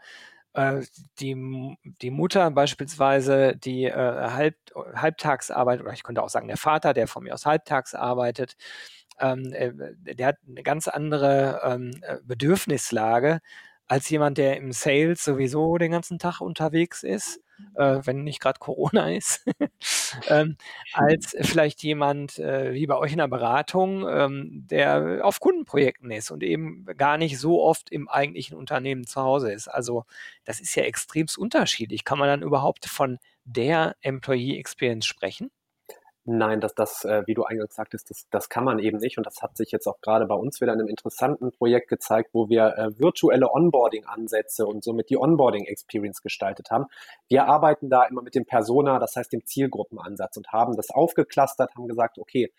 Äh, 0.52 0.82
die, 1.20 1.76
die 2.02 2.10
Mutter 2.10 2.50
beispielsweise, 2.50 3.56
die 3.56 3.84
äh, 3.84 3.94
halb, 3.94 4.56
halbtags 4.94 5.50
arbeitet, 5.50 5.86
oder 5.86 5.94
ich 5.94 6.02
könnte 6.02 6.22
auch 6.22 6.28
sagen, 6.28 6.48
der 6.48 6.58
Vater, 6.58 6.92
der 6.92 7.08
von 7.08 7.24
mir 7.24 7.32
aus 7.32 7.46
halbtags 7.46 7.94
arbeitet, 7.94 8.56
ähm, 9.20 9.52
äh, 9.52 9.72
der 10.14 10.26
hat 10.28 10.36
eine 10.46 10.62
ganz 10.62 10.86
andere 10.86 11.62
ähm, 11.64 11.92
äh, 12.02 12.18
Bedürfnislage 12.22 13.40
als 13.86 14.10
jemand, 14.10 14.36
der 14.36 14.58
im 14.58 14.72
Sales 14.72 15.24
sowieso 15.24 15.78
den 15.78 15.92
ganzen 15.92 16.18
Tag 16.18 16.42
unterwegs 16.42 17.02
ist 17.02 17.40
äh, 17.74 18.00
wenn 18.04 18.24
nicht 18.24 18.40
gerade 18.40 18.58
Corona 18.58 19.10
ist, 19.16 19.44
ähm, 20.28 20.56
als 20.92 21.36
vielleicht 21.40 21.82
jemand 21.82 22.38
äh, 22.38 22.72
wie 22.74 22.86
bei 22.86 22.96
euch 22.96 23.12
in 23.12 23.18
der 23.18 23.28
Beratung, 23.28 24.06
ähm, 24.08 24.66
der 24.70 25.20
auf 25.22 25.40
Kundenprojekten 25.40 26.10
ist 26.10 26.30
und 26.30 26.42
eben 26.42 26.86
gar 26.96 27.18
nicht 27.18 27.38
so 27.38 27.62
oft 27.62 27.90
im 27.90 28.08
eigentlichen 28.08 28.56
Unternehmen 28.56 29.06
zu 29.06 29.22
Hause 29.22 29.52
ist. 29.52 29.68
Also 29.68 30.04
das 30.44 30.60
ist 30.60 30.74
ja 30.74 30.84
extremst 30.84 31.38
unterschiedlich. 31.38 32.04
Kann 32.04 32.18
man 32.18 32.28
dann 32.28 32.42
überhaupt 32.42 32.86
von 32.86 33.18
der 33.44 33.96
Employee 34.02 34.58
Experience 34.58 35.06
sprechen? 35.06 35.50
Nein, 36.30 36.60
das, 36.60 36.74
das, 36.74 37.06
äh, 37.06 37.22
wie 37.24 37.32
du 37.32 37.44
eingangs 37.44 37.74
sagtest, 37.74 38.10
das, 38.10 38.26
das 38.28 38.50
kann 38.50 38.62
man 38.62 38.78
eben 38.80 38.98
nicht. 38.98 39.16
Und 39.16 39.26
das 39.26 39.40
hat 39.40 39.56
sich 39.56 39.70
jetzt 39.70 39.86
auch 39.86 39.98
gerade 40.02 40.26
bei 40.26 40.34
uns 40.34 40.60
wieder 40.60 40.74
in 40.74 40.80
einem 40.80 40.88
interessanten 40.88 41.52
Projekt 41.52 41.88
gezeigt, 41.88 42.34
wo 42.34 42.50
wir 42.50 42.76
äh, 42.76 42.98
virtuelle 42.98 43.50
Onboarding-Ansätze 43.50 44.66
und 44.66 44.84
somit 44.84 45.08
die 45.08 45.16
Onboarding-Experience 45.16 46.20
gestaltet 46.20 46.70
haben. 46.70 46.84
Wir 47.28 47.46
arbeiten 47.46 47.88
da 47.88 48.04
immer 48.04 48.20
mit 48.20 48.34
dem 48.34 48.44
Persona, 48.44 48.98
das 48.98 49.16
heißt 49.16 49.32
dem 49.32 49.46
Zielgruppenansatz 49.46 50.36
und 50.36 50.52
haben 50.52 50.76
das 50.76 50.90
aufgeklustert, 50.90 51.74
haben 51.74 51.88
gesagt, 51.88 52.18
okay, 52.18 52.52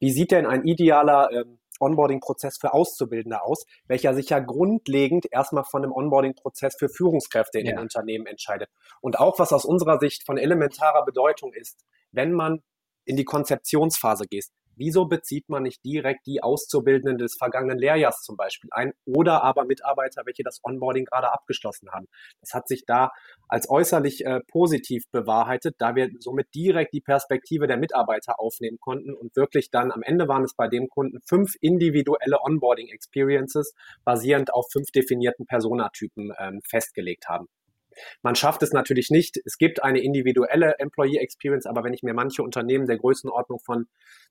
wie 0.00 0.10
sieht 0.10 0.30
denn 0.30 0.44
ein 0.44 0.66
idealer 0.66 1.30
ähm, 1.32 1.58
Onboarding-Prozess 1.80 2.58
für 2.58 2.74
Auszubildende 2.74 3.40
aus, 3.40 3.64
welcher 3.86 4.12
sich 4.12 4.28
ja 4.28 4.38
grundlegend 4.38 5.32
erstmal 5.32 5.64
von 5.64 5.82
einem 5.82 5.92
Onboarding-Prozess 5.92 6.76
für 6.78 6.90
Führungskräfte 6.90 7.58
in 7.58 7.64
ja. 7.64 7.72
den 7.72 7.78
Unternehmen 7.78 8.26
entscheidet. 8.26 8.68
Und 9.00 9.18
auch 9.18 9.38
was 9.38 9.50
aus 9.54 9.64
unserer 9.64 9.98
Sicht 9.98 10.26
von 10.26 10.36
elementarer 10.36 11.06
Bedeutung 11.06 11.54
ist, 11.54 11.86
wenn 12.12 12.30
man 12.32 12.62
in 13.04 13.16
die 13.16 13.24
Konzeptionsphase 13.24 14.24
gehst, 14.28 14.52
wieso 14.76 15.06
bezieht 15.06 15.48
man 15.48 15.62
nicht 15.62 15.84
direkt 15.84 16.26
die 16.26 16.42
Auszubildenden 16.42 17.18
des 17.18 17.36
vergangenen 17.36 17.78
Lehrjahrs 17.78 18.22
zum 18.22 18.36
Beispiel 18.36 18.70
ein 18.72 18.92
oder 19.04 19.42
aber 19.42 19.64
Mitarbeiter, 19.64 20.22
welche 20.24 20.42
das 20.42 20.60
Onboarding 20.62 21.04
gerade 21.04 21.32
abgeschlossen 21.32 21.90
haben? 21.90 22.06
Das 22.40 22.54
hat 22.54 22.68
sich 22.68 22.84
da 22.86 23.10
als 23.48 23.68
äußerlich 23.68 24.24
äh, 24.24 24.40
positiv 24.48 25.04
bewahrheitet, 25.10 25.76
da 25.78 25.94
wir 25.94 26.10
somit 26.18 26.48
direkt 26.54 26.92
die 26.92 27.00
Perspektive 27.00 27.66
der 27.66 27.76
Mitarbeiter 27.76 28.40
aufnehmen 28.40 28.78
konnten 28.80 29.14
und 29.14 29.36
wirklich 29.36 29.70
dann 29.70 29.92
am 29.92 30.02
Ende 30.02 30.28
waren 30.28 30.44
es 30.44 30.54
bei 30.54 30.68
dem 30.68 30.88
Kunden 30.88 31.20
fünf 31.26 31.54
individuelle 31.60 32.40
Onboarding 32.40 32.88
Experiences 32.88 33.74
basierend 34.04 34.52
auf 34.52 34.66
fünf 34.70 34.90
definierten 34.90 35.46
Personatypen 35.46 36.32
ähm, 36.38 36.60
festgelegt 36.68 37.28
haben. 37.28 37.48
Man 38.22 38.34
schafft 38.34 38.62
es 38.62 38.72
natürlich 38.72 39.10
nicht. 39.10 39.38
Es 39.44 39.58
gibt 39.58 39.82
eine 39.82 40.00
individuelle 40.00 40.74
Employee 40.78 41.18
Experience, 41.18 41.66
aber 41.66 41.84
wenn 41.84 41.92
ich 41.92 42.02
mir 42.02 42.14
manche 42.14 42.42
Unternehmen 42.42 42.86
der 42.86 42.98
Größenordnung 42.98 43.60
von 43.60 43.86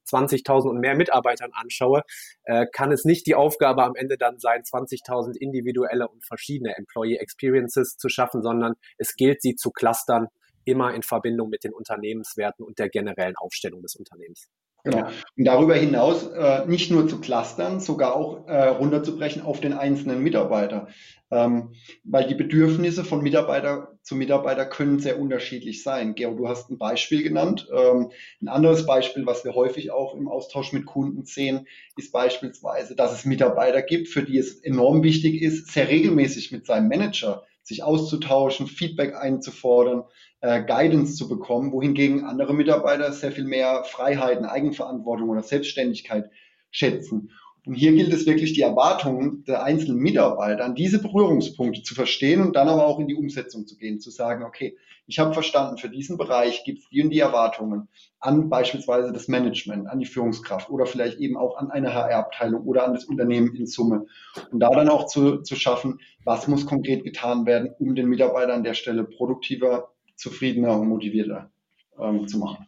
20.000 0.07 0.69
und 0.69 0.79
mehr 0.79 0.95
Mitarbeitern 0.95 1.51
anschaue, 1.53 2.03
äh, 2.43 2.65
kann 2.71 2.91
es 2.91 3.05
nicht 3.05 3.25
die 3.27 3.35
Aufgabe 3.35 3.83
am 3.83 3.95
Ende 3.95 4.17
dann 4.17 4.39
sein, 4.39 4.63
20.000 4.63 5.37
individuelle 5.39 6.07
und 6.07 6.25
verschiedene 6.25 6.75
Employee 6.77 7.17
Experiences 7.17 7.97
zu 7.97 8.09
schaffen, 8.09 8.41
sondern 8.41 8.73
es 8.97 9.15
gilt, 9.15 9.41
sie 9.41 9.55
zu 9.55 9.71
clustern, 9.71 10.27
immer 10.65 10.93
in 10.93 11.03
Verbindung 11.03 11.49
mit 11.49 11.63
den 11.63 11.73
Unternehmenswerten 11.73 12.65
und 12.65 12.79
der 12.79 12.89
generellen 12.89 13.35
Aufstellung 13.35 13.81
des 13.81 13.95
Unternehmens. 13.95 14.47
Genau. 14.83 15.07
Und 15.37 15.45
darüber 15.45 15.75
hinaus 15.75 16.27
äh, 16.27 16.65
nicht 16.65 16.91
nur 16.91 17.07
zu 17.07 17.21
clustern, 17.21 17.79
sogar 17.79 18.15
auch 18.15 18.47
äh, 18.47 18.67
runterzubrechen 18.67 19.41
auf 19.41 19.61
den 19.61 19.71
einzelnen 19.71 20.21
Mitarbeiter. 20.21 20.89
Ähm, 21.31 21.73
weil 22.03 22.27
die 22.27 22.35
Bedürfnisse 22.35 23.05
von 23.05 23.23
Mitarbeiter 23.23 23.97
zu 24.03 24.15
Mitarbeiter 24.15 24.65
können 24.65 24.99
sehr 24.99 25.19
unterschiedlich 25.19 25.81
sein. 25.83 26.15
Gero, 26.15 26.35
du 26.35 26.49
hast 26.49 26.69
ein 26.69 26.77
Beispiel 26.77 27.23
genannt. 27.23 27.69
Ähm, 27.73 28.11
ein 28.41 28.49
anderes 28.49 28.85
Beispiel, 28.85 29.25
was 29.25 29.45
wir 29.45 29.55
häufig 29.55 29.91
auch 29.91 30.15
im 30.15 30.27
Austausch 30.27 30.73
mit 30.73 30.85
Kunden 30.85 31.23
sehen, 31.23 31.65
ist 31.95 32.11
beispielsweise, 32.11 32.93
dass 32.93 33.13
es 33.13 33.25
Mitarbeiter 33.25 33.81
gibt, 33.81 34.09
für 34.09 34.23
die 34.23 34.37
es 34.37 34.59
enorm 34.59 35.01
wichtig 35.01 35.41
ist, 35.41 35.71
sehr 35.71 35.87
regelmäßig 35.87 36.51
mit 36.51 36.65
seinem 36.65 36.89
Manager 36.89 37.43
sich 37.63 37.81
auszutauschen, 37.81 38.67
Feedback 38.67 39.15
einzufordern, 39.15 40.03
äh, 40.43 40.61
Guidance 40.61 41.15
zu 41.15 41.29
bekommen, 41.29 41.71
wohingegen 41.71 42.25
andere 42.25 42.53
Mitarbeiter 42.53 43.13
sehr 43.13 43.31
viel 43.31 43.45
mehr 43.45 43.85
Freiheiten, 43.85 44.43
Eigenverantwortung 44.43 45.29
oder 45.29 45.41
Selbstständigkeit 45.41 46.29
schätzen. 46.69 47.31
Und 47.65 47.75
hier 47.75 47.93
gilt 47.93 48.11
es 48.11 48.25
wirklich, 48.25 48.51
die 48.51 48.61
Erwartungen 48.61 49.45
der 49.45 49.63
einzelnen 49.63 49.99
Mitarbeiter 49.99 50.65
an 50.65 50.75
diese 50.75 51.01
Berührungspunkte 51.01 51.81
zu 51.81 51.95
verstehen 51.95 52.41
und 52.41 52.57
dann 52.57 52.67
aber 52.67 52.85
auch 52.85 52.99
in 52.99 53.07
die 53.07 53.15
Umsetzung 53.15 53.65
zu 53.65 53.77
gehen, 53.77 54.01
zu 54.01 54.11
sagen, 54.11 54.43
okay, 54.43 54.75
ich 55.07 55.17
habe 55.19 55.33
verstanden, 55.33 55.77
für 55.77 55.89
diesen 55.89 56.17
Bereich 56.17 56.65
gibt 56.65 56.79
es 56.79 56.89
die 56.89 57.01
und 57.01 57.09
die 57.09 57.19
Erwartungen 57.19 57.87
an 58.19 58.49
beispielsweise 58.49 59.13
das 59.13 59.29
Management, 59.29 59.87
an 59.87 59.99
die 59.99 60.05
Führungskraft 60.05 60.69
oder 60.69 60.85
vielleicht 60.85 61.19
eben 61.19 61.37
auch 61.37 61.55
an 61.55 61.71
eine 61.71 61.93
HR-Abteilung 61.93 62.63
oder 62.63 62.85
an 62.85 62.93
das 62.93 63.05
Unternehmen 63.05 63.55
in 63.55 63.65
Summe. 63.65 64.07
Und 64.51 64.59
da 64.59 64.69
dann 64.69 64.89
auch 64.89 65.05
zu, 65.05 65.41
zu 65.41 65.55
schaffen, 65.55 65.99
was 66.25 66.49
muss 66.49 66.65
konkret 66.65 67.05
getan 67.05 67.45
werden, 67.45 67.69
um 67.79 67.95
den 67.95 68.07
Mitarbeiter 68.07 68.53
an 68.53 68.63
der 68.63 68.73
Stelle 68.73 69.05
produktiver, 69.05 69.92
zufriedener 70.15 70.79
und 70.79 70.87
motivierter 70.87 71.51
ähm, 71.99 72.27
zu 72.27 72.37
machen. 72.39 72.67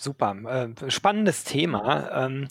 Super, 0.00 0.36
äh, 0.46 0.90
spannendes 0.90 1.44
Thema. 1.44 2.26
Ähm, 2.26 2.48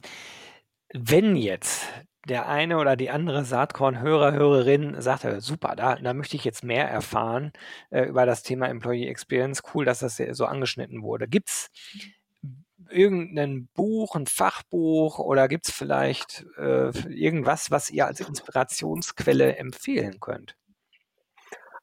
wenn 0.93 1.35
jetzt 1.35 1.87
der 2.27 2.47
eine 2.49 2.77
oder 2.77 2.95
die 2.97 3.09
andere 3.09 3.45
Saatkorn-Hörer, 3.45 4.33
Hörerin 4.33 4.99
sagt, 4.99 5.23
äh, 5.23 5.39
super, 5.39 5.75
da, 5.75 5.95
da 5.95 6.13
möchte 6.13 6.35
ich 6.35 6.43
jetzt 6.43 6.63
mehr 6.63 6.89
erfahren 6.89 7.53
äh, 7.89 8.03
über 8.03 8.25
das 8.25 8.43
Thema 8.43 8.67
Employee 8.67 9.07
Experience. 9.07 9.63
Cool, 9.73 9.85
dass 9.85 9.99
das 9.99 10.17
so 10.17 10.45
angeschnitten 10.45 11.03
wurde. 11.03 11.27
Gibt 11.27 11.49
es 11.49 11.69
irgendein 12.89 13.67
Buch, 13.73 14.15
ein 14.15 14.27
Fachbuch 14.27 15.19
oder 15.19 15.47
gibt 15.47 15.67
es 15.67 15.73
vielleicht 15.73 16.45
äh, 16.57 16.89
irgendwas, 17.09 17.71
was 17.71 17.89
ihr 17.89 18.05
als 18.05 18.19
Inspirationsquelle 18.19 19.55
empfehlen 19.55 20.19
könnt? 20.19 20.55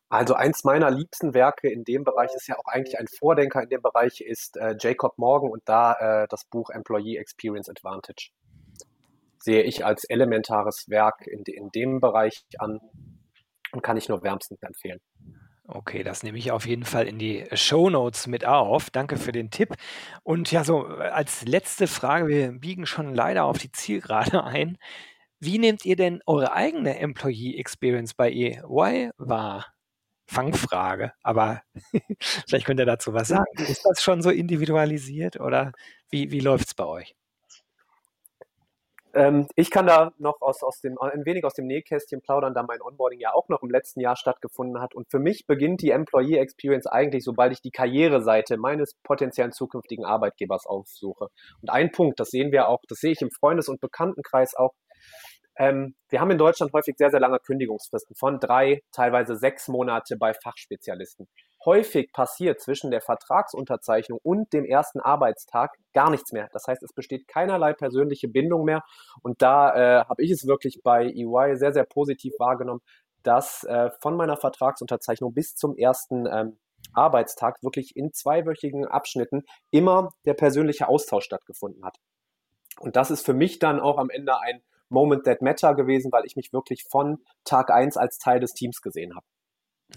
Also 0.09 0.35
eins 0.35 0.65
meiner 0.65 0.91
liebsten 0.91 1.35
Werke 1.35 1.71
in 1.71 1.85
dem 1.85 2.05
Bereich 2.05 2.31
ist 2.35 2.47
ja 2.47 2.57
auch 2.59 2.67
eigentlich 2.67 2.99
ein 2.99 3.09
Vordenker 3.09 3.63
in 3.63 3.69
dem 3.69 3.83
Bereich 3.83 4.21
ist 4.21 4.57
äh, 4.57 4.77
Jacob 4.79 5.19
Morgan 5.19 5.51
und 5.51 5.63
da 5.65 5.95
äh, 6.23 6.29
das 6.29 6.45
Buch 6.45 6.71
Employee 6.71 7.17
Experience 7.17 7.69
Advantage 7.69 8.31
sehe 9.45 9.63
ich 9.63 9.85
als 9.85 10.05
elementares 10.05 10.89
Werk 10.89 11.27
in, 11.27 11.43
in 11.43 11.71
dem 11.71 12.01
Bereich 12.01 12.45
an 12.59 12.81
und 13.73 13.83
kann 13.83 13.97
ich 13.97 14.09
nur 14.09 14.23
wärmstens 14.23 14.63
empfehlen. 14.63 15.01
Okay, 15.67 16.03
das 16.03 16.23
nehme 16.23 16.39
ich 16.39 16.51
auf 16.51 16.67
jeden 16.67 16.85
Fall 16.85 17.07
in 17.07 17.19
die 17.19 17.47
Show 17.53 17.89
Notes 17.89 18.27
mit 18.27 18.45
auf. 18.45 18.91
Danke 18.91 19.17
für 19.17 19.33
den 19.33 19.51
Tipp. 19.51 19.75
Und 20.23 20.51
ja, 20.51 20.63
so 20.63 20.85
als 20.85 21.47
letzte 21.47 21.87
Frage, 21.87 22.29
wir 22.29 22.53
biegen 22.53 22.87
schon 22.87 23.15
leider 23.15 23.45
auf 23.45 23.59
die 23.59 23.73
Zielgerade 23.73 24.45
ein. 24.45 24.79
Wie 25.41 25.59
nehmt 25.59 25.85
ihr 25.85 25.97
denn 25.97 26.21
eure 26.27 26.53
eigene 26.53 26.99
Employee 26.99 27.57
Experience 27.59 28.15
bei 28.15 28.31
EY 28.31 29.11
wahr? 29.17 29.74
Fangfrage, 30.27 31.13
aber 31.23 31.63
vielleicht 32.49 32.67
könnt 32.67 32.81
ihr 32.81 32.87
dazu 32.87 33.13
was 33.13 33.29
sagen. 33.29 33.45
Ist 33.57 33.85
das 33.85 34.03
schon 34.03 34.23
so 34.23 34.31
individualisiert 34.31 35.41
oder 35.41 35.73
wie, 36.11 36.31
wie 36.31 36.41
läuft 36.41 36.69
es 36.69 36.75
bei 36.75 36.85
euch? 36.85 37.15
Ähm, 39.15 39.47
ich 39.55 39.71
kann 39.71 39.87
da 39.87 40.13
noch 40.19 40.41
aus, 40.41 40.63
aus 40.65 40.81
dem, 40.81 40.99
ein 40.99 41.25
wenig 41.25 41.45
aus 41.45 41.55
dem 41.55 41.67
Nähkästchen 41.67 42.21
plaudern, 42.21 42.53
da 42.53 42.65
mein 42.65 42.83
Onboarding 42.83 43.21
ja 43.21 43.33
auch 43.33 43.49
noch 43.49 43.63
im 43.63 43.71
letzten 43.71 44.01
Jahr 44.01 44.17
stattgefunden 44.17 44.83
hat. 44.83 44.95
Und 44.95 45.09
für 45.09 45.21
mich 45.21 45.47
beginnt 45.47 45.83
die 45.83 45.91
Employee 45.91 46.39
Experience 46.39 46.87
eigentlich, 46.87 47.23
sobald 47.23 47.53
ich 47.53 47.61
die 47.61 47.71
Karriereseite 47.71 48.57
meines 48.57 48.95
potenziellen 49.05 49.53
zukünftigen 49.53 50.05
Arbeitgebers 50.05 50.67
aufsuche. 50.67 51.29
Und 51.63 51.71
ein 51.71 51.93
Punkt, 51.93 52.19
das 52.19 52.31
sehen 52.31 52.51
wir 52.51 52.69
auch, 52.69 52.81
das 52.89 52.99
sehe 52.99 53.13
ich 53.13 53.23
im 53.23 53.31
Freundes- 53.31 53.69
und 53.69 53.81
Bekanntenkreis 53.81 54.57
auch, 54.57 54.73
ähm, 55.57 55.95
wir 56.09 56.21
haben 56.21 56.31
in 56.31 56.39
Deutschland 56.39 56.73
häufig 56.73 56.97
sehr, 56.97 57.11
sehr 57.11 57.21
lange 57.21 57.39
Kündigungsfristen 57.39 58.17
von 58.17 58.41
drei, 58.41 58.83
teilweise 58.93 59.37
sechs 59.37 59.69
Monate 59.69 60.17
bei 60.17 60.33
Fachspezialisten 60.35 61.29
häufig 61.65 62.13
passiert 62.13 62.61
zwischen 62.61 62.91
der 62.91 63.01
Vertragsunterzeichnung 63.01 64.19
und 64.23 64.53
dem 64.53 64.65
ersten 64.65 65.01
Arbeitstag 65.01 65.73
gar 65.93 66.11
nichts 66.11 66.33
mehr. 66.33 66.49
Das 66.53 66.67
heißt, 66.67 66.83
es 66.83 66.93
besteht 66.93 67.27
keinerlei 67.29 67.73
persönliche 67.73 68.29
Bindung 68.29 68.65
mehr. 68.65 68.83
Und 69.23 69.43
da 69.43 69.75
äh, 69.75 70.05
habe 70.05 70.23
ich 70.23 70.31
es 70.31 70.47
wirklich 70.47 70.81
bei 70.83 71.07
EY 71.07 71.57
sehr, 71.57 71.73
sehr 71.73 71.85
positiv 71.85 72.35
wahrgenommen, 72.39 72.81
dass 73.23 73.65
äh, 73.65 73.91
von 74.01 74.17
meiner 74.17 74.37
Vertragsunterzeichnung 74.37 75.33
bis 75.33 75.55
zum 75.55 75.77
ersten 75.77 76.27
ähm, 76.27 76.59
Arbeitstag 76.93 77.63
wirklich 77.63 77.97
in 77.97 78.13
zweiwöchigen 78.13 78.87
Abschnitten 78.87 79.43
immer 79.71 80.11
der 80.27 80.35
persönliche 80.35 80.89
Austausch 80.89 81.25
stattgefunden 81.25 81.85
hat. 81.85 81.97
Und 82.79 82.97
das 82.97 83.11
ist 83.11 83.25
für 83.25 83.35
mich 83.35 83.59
dann 83.59 83.81
auch 83.81 83.99
am 83.99 84.11
Ende 84.11 84.39
ein 84.41 84.63
Moment 84.89 85.25
that 85.25 85.43
matter 85.43 85.75
gewesen, 85.75 86.13
weil 86.13 86.25
ich 86.27 86.37
mich 86.37 86.53
wirklich 86.53 86.85
von 86.91 87.19
Tag 87.45 87.71
eins 87.71 87.97
als 87.97 88.19
Teil 88.19 88.41
des 88.41 88.53
Teams 88.53 88.81
gesehen 88.81 89.15
habe. 89.15 89.27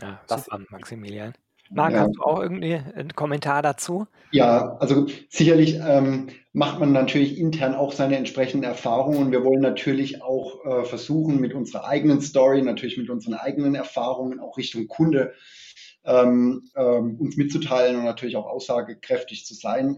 Ja, 0.01 0.21
das 0.27 0.45
super, 0.45 0.63
Maximilian. 0.69 1.33
Marc, 1.69 1.93
ja. 1.93 1.99
hast 2.01 2.15
du 2.15 2.21
auch 2.21 2.39
irgendwie 2.39 2.75
einen 2.75 3.13
Kommentar 3.13 3.61
dazu? 3.61 4.07
Ja, 4.31 4.77
also 4.77 5.07
sicherlich 5.29 5.79
ähm, 5.85 6.29
macht 6.53 6.79
man 6.79 6.93
natürlich 6.93 7.37
intern 7.37 7.75
auch 7.75 7.91
seine 7.91 8.17
entsprechenden 8.17 8.63
Erfahrungen 8.63 9.17
und 9.17 9.31
wir 9.31 9.43
wollen 9.43 9.61
natürlich 9.61 10.21
auch 10.21 10.65
äh, 10.65 10.85
versuchen, 10.85 11.39
mit 11.39 11.53
unserer 11.53 11.85
eigenen 11.85 12.21
Story, 12.21 12.61
natürlich 12.61 12.97
mit 12.97 13.09
unseren 13.09 13.33
eigenen 13.33 13.75
Erfahrungen 13.75 14.39
auch 14.39 14.57
Richtung 14.57 14.87
Kunde 14.87 15.33
ähm, 16.05 16.69
ähm, 16.75 17.17
uns 17.19 17.35
mitzuteilen 17.35 17.97
und 17.97 18.05
natürlich 18.05 18.37
auch 18.37 18.47
aussagekräftig 18.47 19.45
zu 19.45 19.53
sein. 19.53 19.97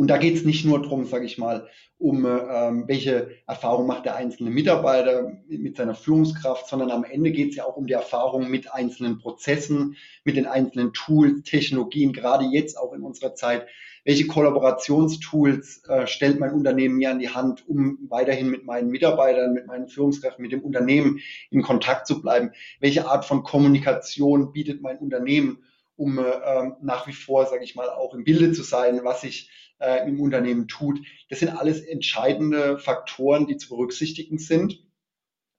Ähm, 0.00 0.02
und 0.02 0.08
da 0.08 0.16
geht 0.16 0.36
es 0.36 0.44
nicht 0.44 0.64
nur 0.64 0.80
darum, 0.82 1.04
sage 1.06 1.26
ich 1.26 1.38
mal, 1.38 1.68
um 1.98 2.24
ähm, 2.24 2.84
welche 2.86 3.30
Erfahrung 3.46 3.86
macht 3.86 4.06
der 4.06 4.16
einzelne 4.16 4.50
Mitarbeiter 4.50 5.32
mit 5.48 5.76
seiner 5.76 5.94
Führungskraft, 5.94 6.68
sondern 6.68 6.90
am 6.90 7.04
Ende 7.04 7.30
geht 7.30 7.50
es 7.50 7.56
ja 7.56 7.64
auch 7.64 7.76
um 7.76 7.86
die 7.86 7.92
Erfahrung 7.92 8.50
mit 8.50 8.72
einzelnen 8.72 9.18
Prozessen, 9.18 9.96
mit 10.24 10.36
den 10.36 10.46
einzelnen 10.46 10.94
Tools, 10.94 11.42
Technologien, 11.42 12.12
gerade 12.12 12.46
jetzt 12.46 12.78
auch 12.78 12.94
in 12.94 13.02
unserer 13.02 13.34
Zeit. 13.34 13.66
Welche 14.02 14.26
Kollaborationstools 14.26 15.82
äh, 15.86 16.06
stellt 16.06 16.40
mein 16.40 16.54
Unternehmen 16.54 16.96
mir 16.96 17.10
an 17.10 17.18
die 17.18 17.28
Hand, 17.28 17.68
um 17.68 17.98
weiterhin 18.08 18.48
mit 18.48 18.64
meinen 18.64 18.88
Mitarbeitern, 18.88 19.52
mit 19.52 19.66
meinen 19.66 19.88
Führungskräften, 19.88 20.40
mit 20.40 20.52
dem 20.52 20.62
Unternehmen 20.62 21.20
in 21.50 21.60
Kontakt 21.60 22.06
zu 22.06 22.22
bleiben? 22.22 22.52
Welche 22.80 23.06
Art 23.06 23.26
von 23.26 23.42
Kommunikation 23.42 24.52
bietet 24.52 24.80
mein 24.80 24.96
Unternehmen, 24.96 25.58
um 25.96 26.18
äh, 26.18 26.22
nach 26.80 27.06
wie 27.06 27.12
vor, 27.12 27.44
sage 27.44 27.62
ich 27.62 27.74
mal, 27.74 27.90
auch 27.90 28.14
im 28.14 28.24
Bilde 28.24 28.52
zu 28.52 28.62
sein, 28.62 29.00
was 29.04 29.22
ich 29.22 29.50
äh, 29.80 30.08
im 30.08 30.20
Unternehmen 30.20 30.68
tut. 30.68 31.00
Das 31.28 31.40
sind 31.40 31.48
alles 31.48 31.80
entscheidende 31.80 32.78
Faktoren, 32.78 33.46
die 33.46 33.56
zu 33.56 33.68
berücksichtigen 33.68 34.38
sind. 34.38 34.84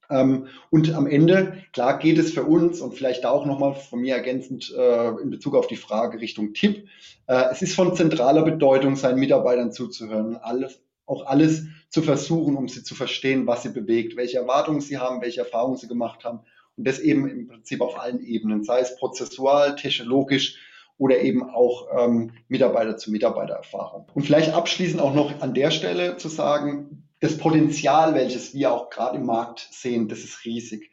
Ähm, 0.10 0.48
und 0.70 0.94
am 0.94 1.08
Ende, 1.08 1.64
klar 1.74 1.98
geht 1.98 2.18
es 2.18 2.34
für 2.34 2.44
uns 2.44 2.82
und 2.82 2.94
vielleicht 2.94 3.26
auch 3.26 3.46
nochmal 3.46 3.76
von 3.76 4.02
mir 4.02 4.16
ergänzend 4.16 4.74
äh, 4.78 5.10
in 5.22 5.30
Bezug 5.30 5.56
auf 5.56 5.68
die 5.68 5.78
Frage 5.78 6.20
Richtung 6.20 6.54
Tipp. 6.54 6.88
Äh, 7.28 7.46
es 7.52 7.62
ist 7.62 7.76
von 7.76 7.96
zentraler 7.96 8.44
Bedeutung, 8.44 8.96
seinen 8.96 9.20
Mitarbeitern 9.20 9.72
zuzuhören, 9.72 10.36
alles, 10.36 10.82
auch 11.06 11.26
alles 11.26 11.66
zu 11.90 12.02
versuchen, 12.02 12.56
um 12.56 12.68
sie 12.68 12.84
zu 12.84 12.94
verstehen, 12.94 13.48
was 13.48 13.64
sie 13.64 13.70
bewegt, 13.70 14.18
welche 14.18 14.38
Erwartungen 14.38 14.82
sie 14.82 14.98
haben, 14.98 15.22
welche 15.22 15.42
Erfahrungen 15.42 15.78
sie 15.78 15.88
gemacht 15.88 16.24
haben. 16.26 16.42
Und 16.78 16.88
das 16.88 17.00
eben 17.00 17.30
im 17.30 17.48
Prinzip 17.48 17.82
auf 17.82 18.00
allen 18.00 18.22
Ebenen, 18.22 18.64
sei 18.64 18.80
es 18.80 18.96
prozessual, 18.98 19.76
technologisch, 19.76 20.58
oder 21.02 21.20
eben 21.20 21.42
auch 21.50 21.88
ähm, 21.98 22.34
Mitarbeiter 22.48 22.96
zu 22.96 23.10
Mitarbeitererfahrung. 23.10 24.06
Und 24.14 24.22
vielleicht 24.22 24.54
abschließend 24.54 25.02
auch 25.02 25.16
noch 25.16 25.42
an 25.42 25.56
der 25.56 25.72
Stelle 25.72 26.18
zu 26.18 26.30
sagen, 26.30 27.08
das 27.20 27.40
Potenzial, 27.40 28.14
welches 28.14 28.54
wir 28.54 28.72
auch 28.72 28.92
gerade 28.92 29.18
im 29.18 29.26
Markt 29.26 29.68
sehen, 29.72 30.10
das 30.10 30.20
ist 30.20 30.46
riesig. 30.46 30.92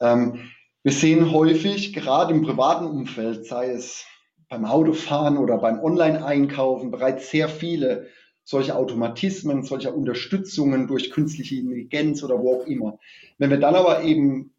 Ähm, 0.00 0.48
wir 0.82 0.92
sehen 0.92 1.30
häufig, 1.30 1.92
gerade 1.92 2.32
im 2.32 2.40
privaten 2.40 2.86
Umfeld, 2.86 3.44
sei 3.44 3.68
es 3.72 4.06
beim 4.48 4.64
Autofahren 4.64 5.36
oder 5.36 5.58
beim 5.58 5.78
Online-Einkaufen, 5.80 6.90
bereits 6.90 7.30
sehr 7.30 7.50
viele 7.50 8.06
solche 8.44 8.74
Automatismen, 8.74 9.62
solcher 9.62 9.94
Unterstützungen 9.94 10.86
durch 10.86 11.10
künstliche 11.10 11.56
Intelligenz 11.56 12.24
oder 12.24 12.38
wo 12.38 12.62
auch 12.62 12.66
immer. 12.66 12.98
Wenn 13.36 13.50
wir 13.50 13.60
dann 13.60 13.74
aber 13.74 14.04
eben 14.04 14.49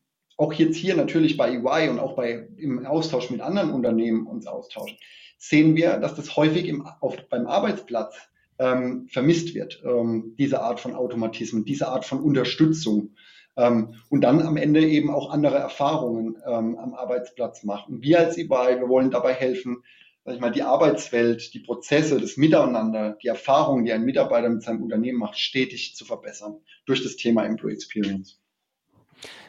auch 0.42 0.54
jetzt 0.54 0.76
hier 0.76 0.96
natürlich 0.96 1.38
bei 1.38 1.52
EY 1.52 1.90
und 1.90 2.00
auch 2.00 2.16
bei, 2.16 2.48
im 2.58 2.84
Austausch 2.86 3.30
mit 3.30 3.42
anderen 3.42 3.72
Unternehmen 3.72 4.26
uns 4.26 4.48
austauschen, 4.48 4.98
sehen 5.38 5.76
wir, 5.76 5.98
dass 5.98 6.16
das 6.16 6.36
häufig 6.36 6.68
im, 6.68 6.86
auf, 7.00 7.16
beim 7.30 7.46
Arbeitsplatz 7.46 8.16
ähm, 8.58 9.08
vermisst 9.08 9.54
wird, 9.54 9.84
ähm, 9.86 10.36
diese 10.40 10.62
Art 10.62 10.80
von 10.80 10.96
Automatismen, 10.96 11.64
diese 11.64 11.90
Art 11.90 12.06
von 12.06 12.22
Unterstützung. 12.22 13.16
Ähm, 13.56 13.96
und 14.10 14.22
dann 14.22 14.42
am 14.42 14.58
Ende 14.58 14.84
eben 14.84 15.12
auch 15.12 15.30
andere 15.30 15.58
Erfahrungen 15.58 16.38
ähm, 16.48 16.76
am 16.78 16.96
Arbeitsplatz 16.96 17.64
machen. 17.64 18.02
Wir 18.02 18.20
als 18.20 18.38
EY, 18.38 18.48
wir 18.80 18.90
wollen 18.90 19.12
dabei 19.12 19.34
helfen, 19.34 19.84
sag 20.26 20.36
ich 20.36 20.42
mal, 20.42 20.52
die 20.52 20.64
Arbeitswelt, 20.64 21.54
die 21.54 21.60
Prozesse, 21.60 22.20
das 22.20 22.38
Miteinander, 22.38 23.16
die 23.22 23.28
Erfahrungen, 23.28 23.86
die 23.86 23.94
ein 23.94 24.06
Mitarbeiter 24.06 24.50
mit 24.50 24.64
seinem 24.64 24.82
Unternehmen 24.82 25.20
macht, 25.20 25.38
stetig 25.38 25.96
zu 25.96 26.04
verbessern 26.04 26.62
durch 26.88 27.04
das 27.04 27.16
Thema 27.16 27.46
Employee 27.46 27.74
Experience. 27.74 28.42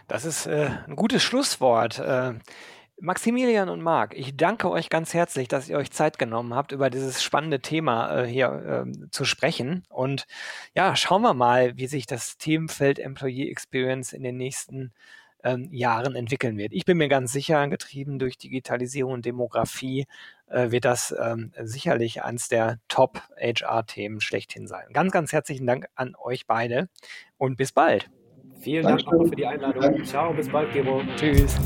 Das 0.08 0.24
ist 0.24 0.46
äh, 0.46 0.70
ein 0.87 0.96
gutes 0.96 1.22
Schlusswort. 1.22 1.98
Äh, 1.98 2.35
Maximilian 3.00 3.68
und 3.68 3.82
Marc, 3.82 4.14
ich 4.16 4.37
danke 4.37 4.70
euch 4.70 4.88
ganz 4.88 5.12
herzlich, 5.12 5.48
dass 5.48 5.68
ihr 5.68 5.76
euch 5.76 5.90
Zeit 5.90 6.20
genommen 6.20 6.54
habt, 6.54 6.70
über 6.70 6.88
dieses 6.88 7.20
spannende 7.20 7.58
Thema 7.58 8.22
äh, 8.22 8.26
hier 8.26 8.85
äh, 8.87 9.11
zu 9.11 9.24
sprechen. 9.24 9.82
Und 9.88 10.26
ja, 10.76 10.94
schauen 10.94 11.22
wir 11.22 11.35
mal, 11.35 11.76
wie 11.76 11.88
sich 11.88 12.06
das 12.06 12.38
Themenfeld 12.38 13.00
Employee 13.00 13.50
Experience 13.50 14.12
in 14.12 14.22
den 14.22 14.37
nächsten 14.37 14.92
ähm, 15.42 15.68
Jahren 15.72 16.14
entwickeln 16.14 16.56
wird. 16.56 16.72
Ich 16.72 16.85
bin 16.85 16.98
mir 16.98 17.08
ganz 17.08 17.32
sicher, 17.32 17.66
getrieben 17.66 18.20
durch 18.20 18.38
Digitalisierung 18.38 19.14
und 19.14 19.24
Demografie, 19.24 20.06
äh, 20.46 20.70
wird 20.70 20.85
das 20.85 21.12
ähm, 21.20 21.52
sicherlich 21.61 22.22
eines 22.22 22.48
der 22.48 22.78
Top-HR-Themen 22.87 24.20
schlechthin 24.20 24.68
sein. 24.68 24.87
Ganz, 24.92 25.12
ganz 25.12 25.32
herzlichen 25.32 25.66
Dank 25.66 25.87
an 25.96 26.14
euch 26.14 26.46
beide 26.46 26.88
und 27.37 27.56
bis 27.56 27.72
bald. 27.72 28.11
Vielen 28.62 28.85
Dank 28.85 29.07
auch 29.09 29.27
für 29.27 29.35
die 29.35 29.44
Einladung. 29.44 30.05
Ciao, 30.05 30.33
bis 30.33 30.48
bald, 30.48 30.72
Gero. 30.72 31.03
Tschüss. 31.16 31.57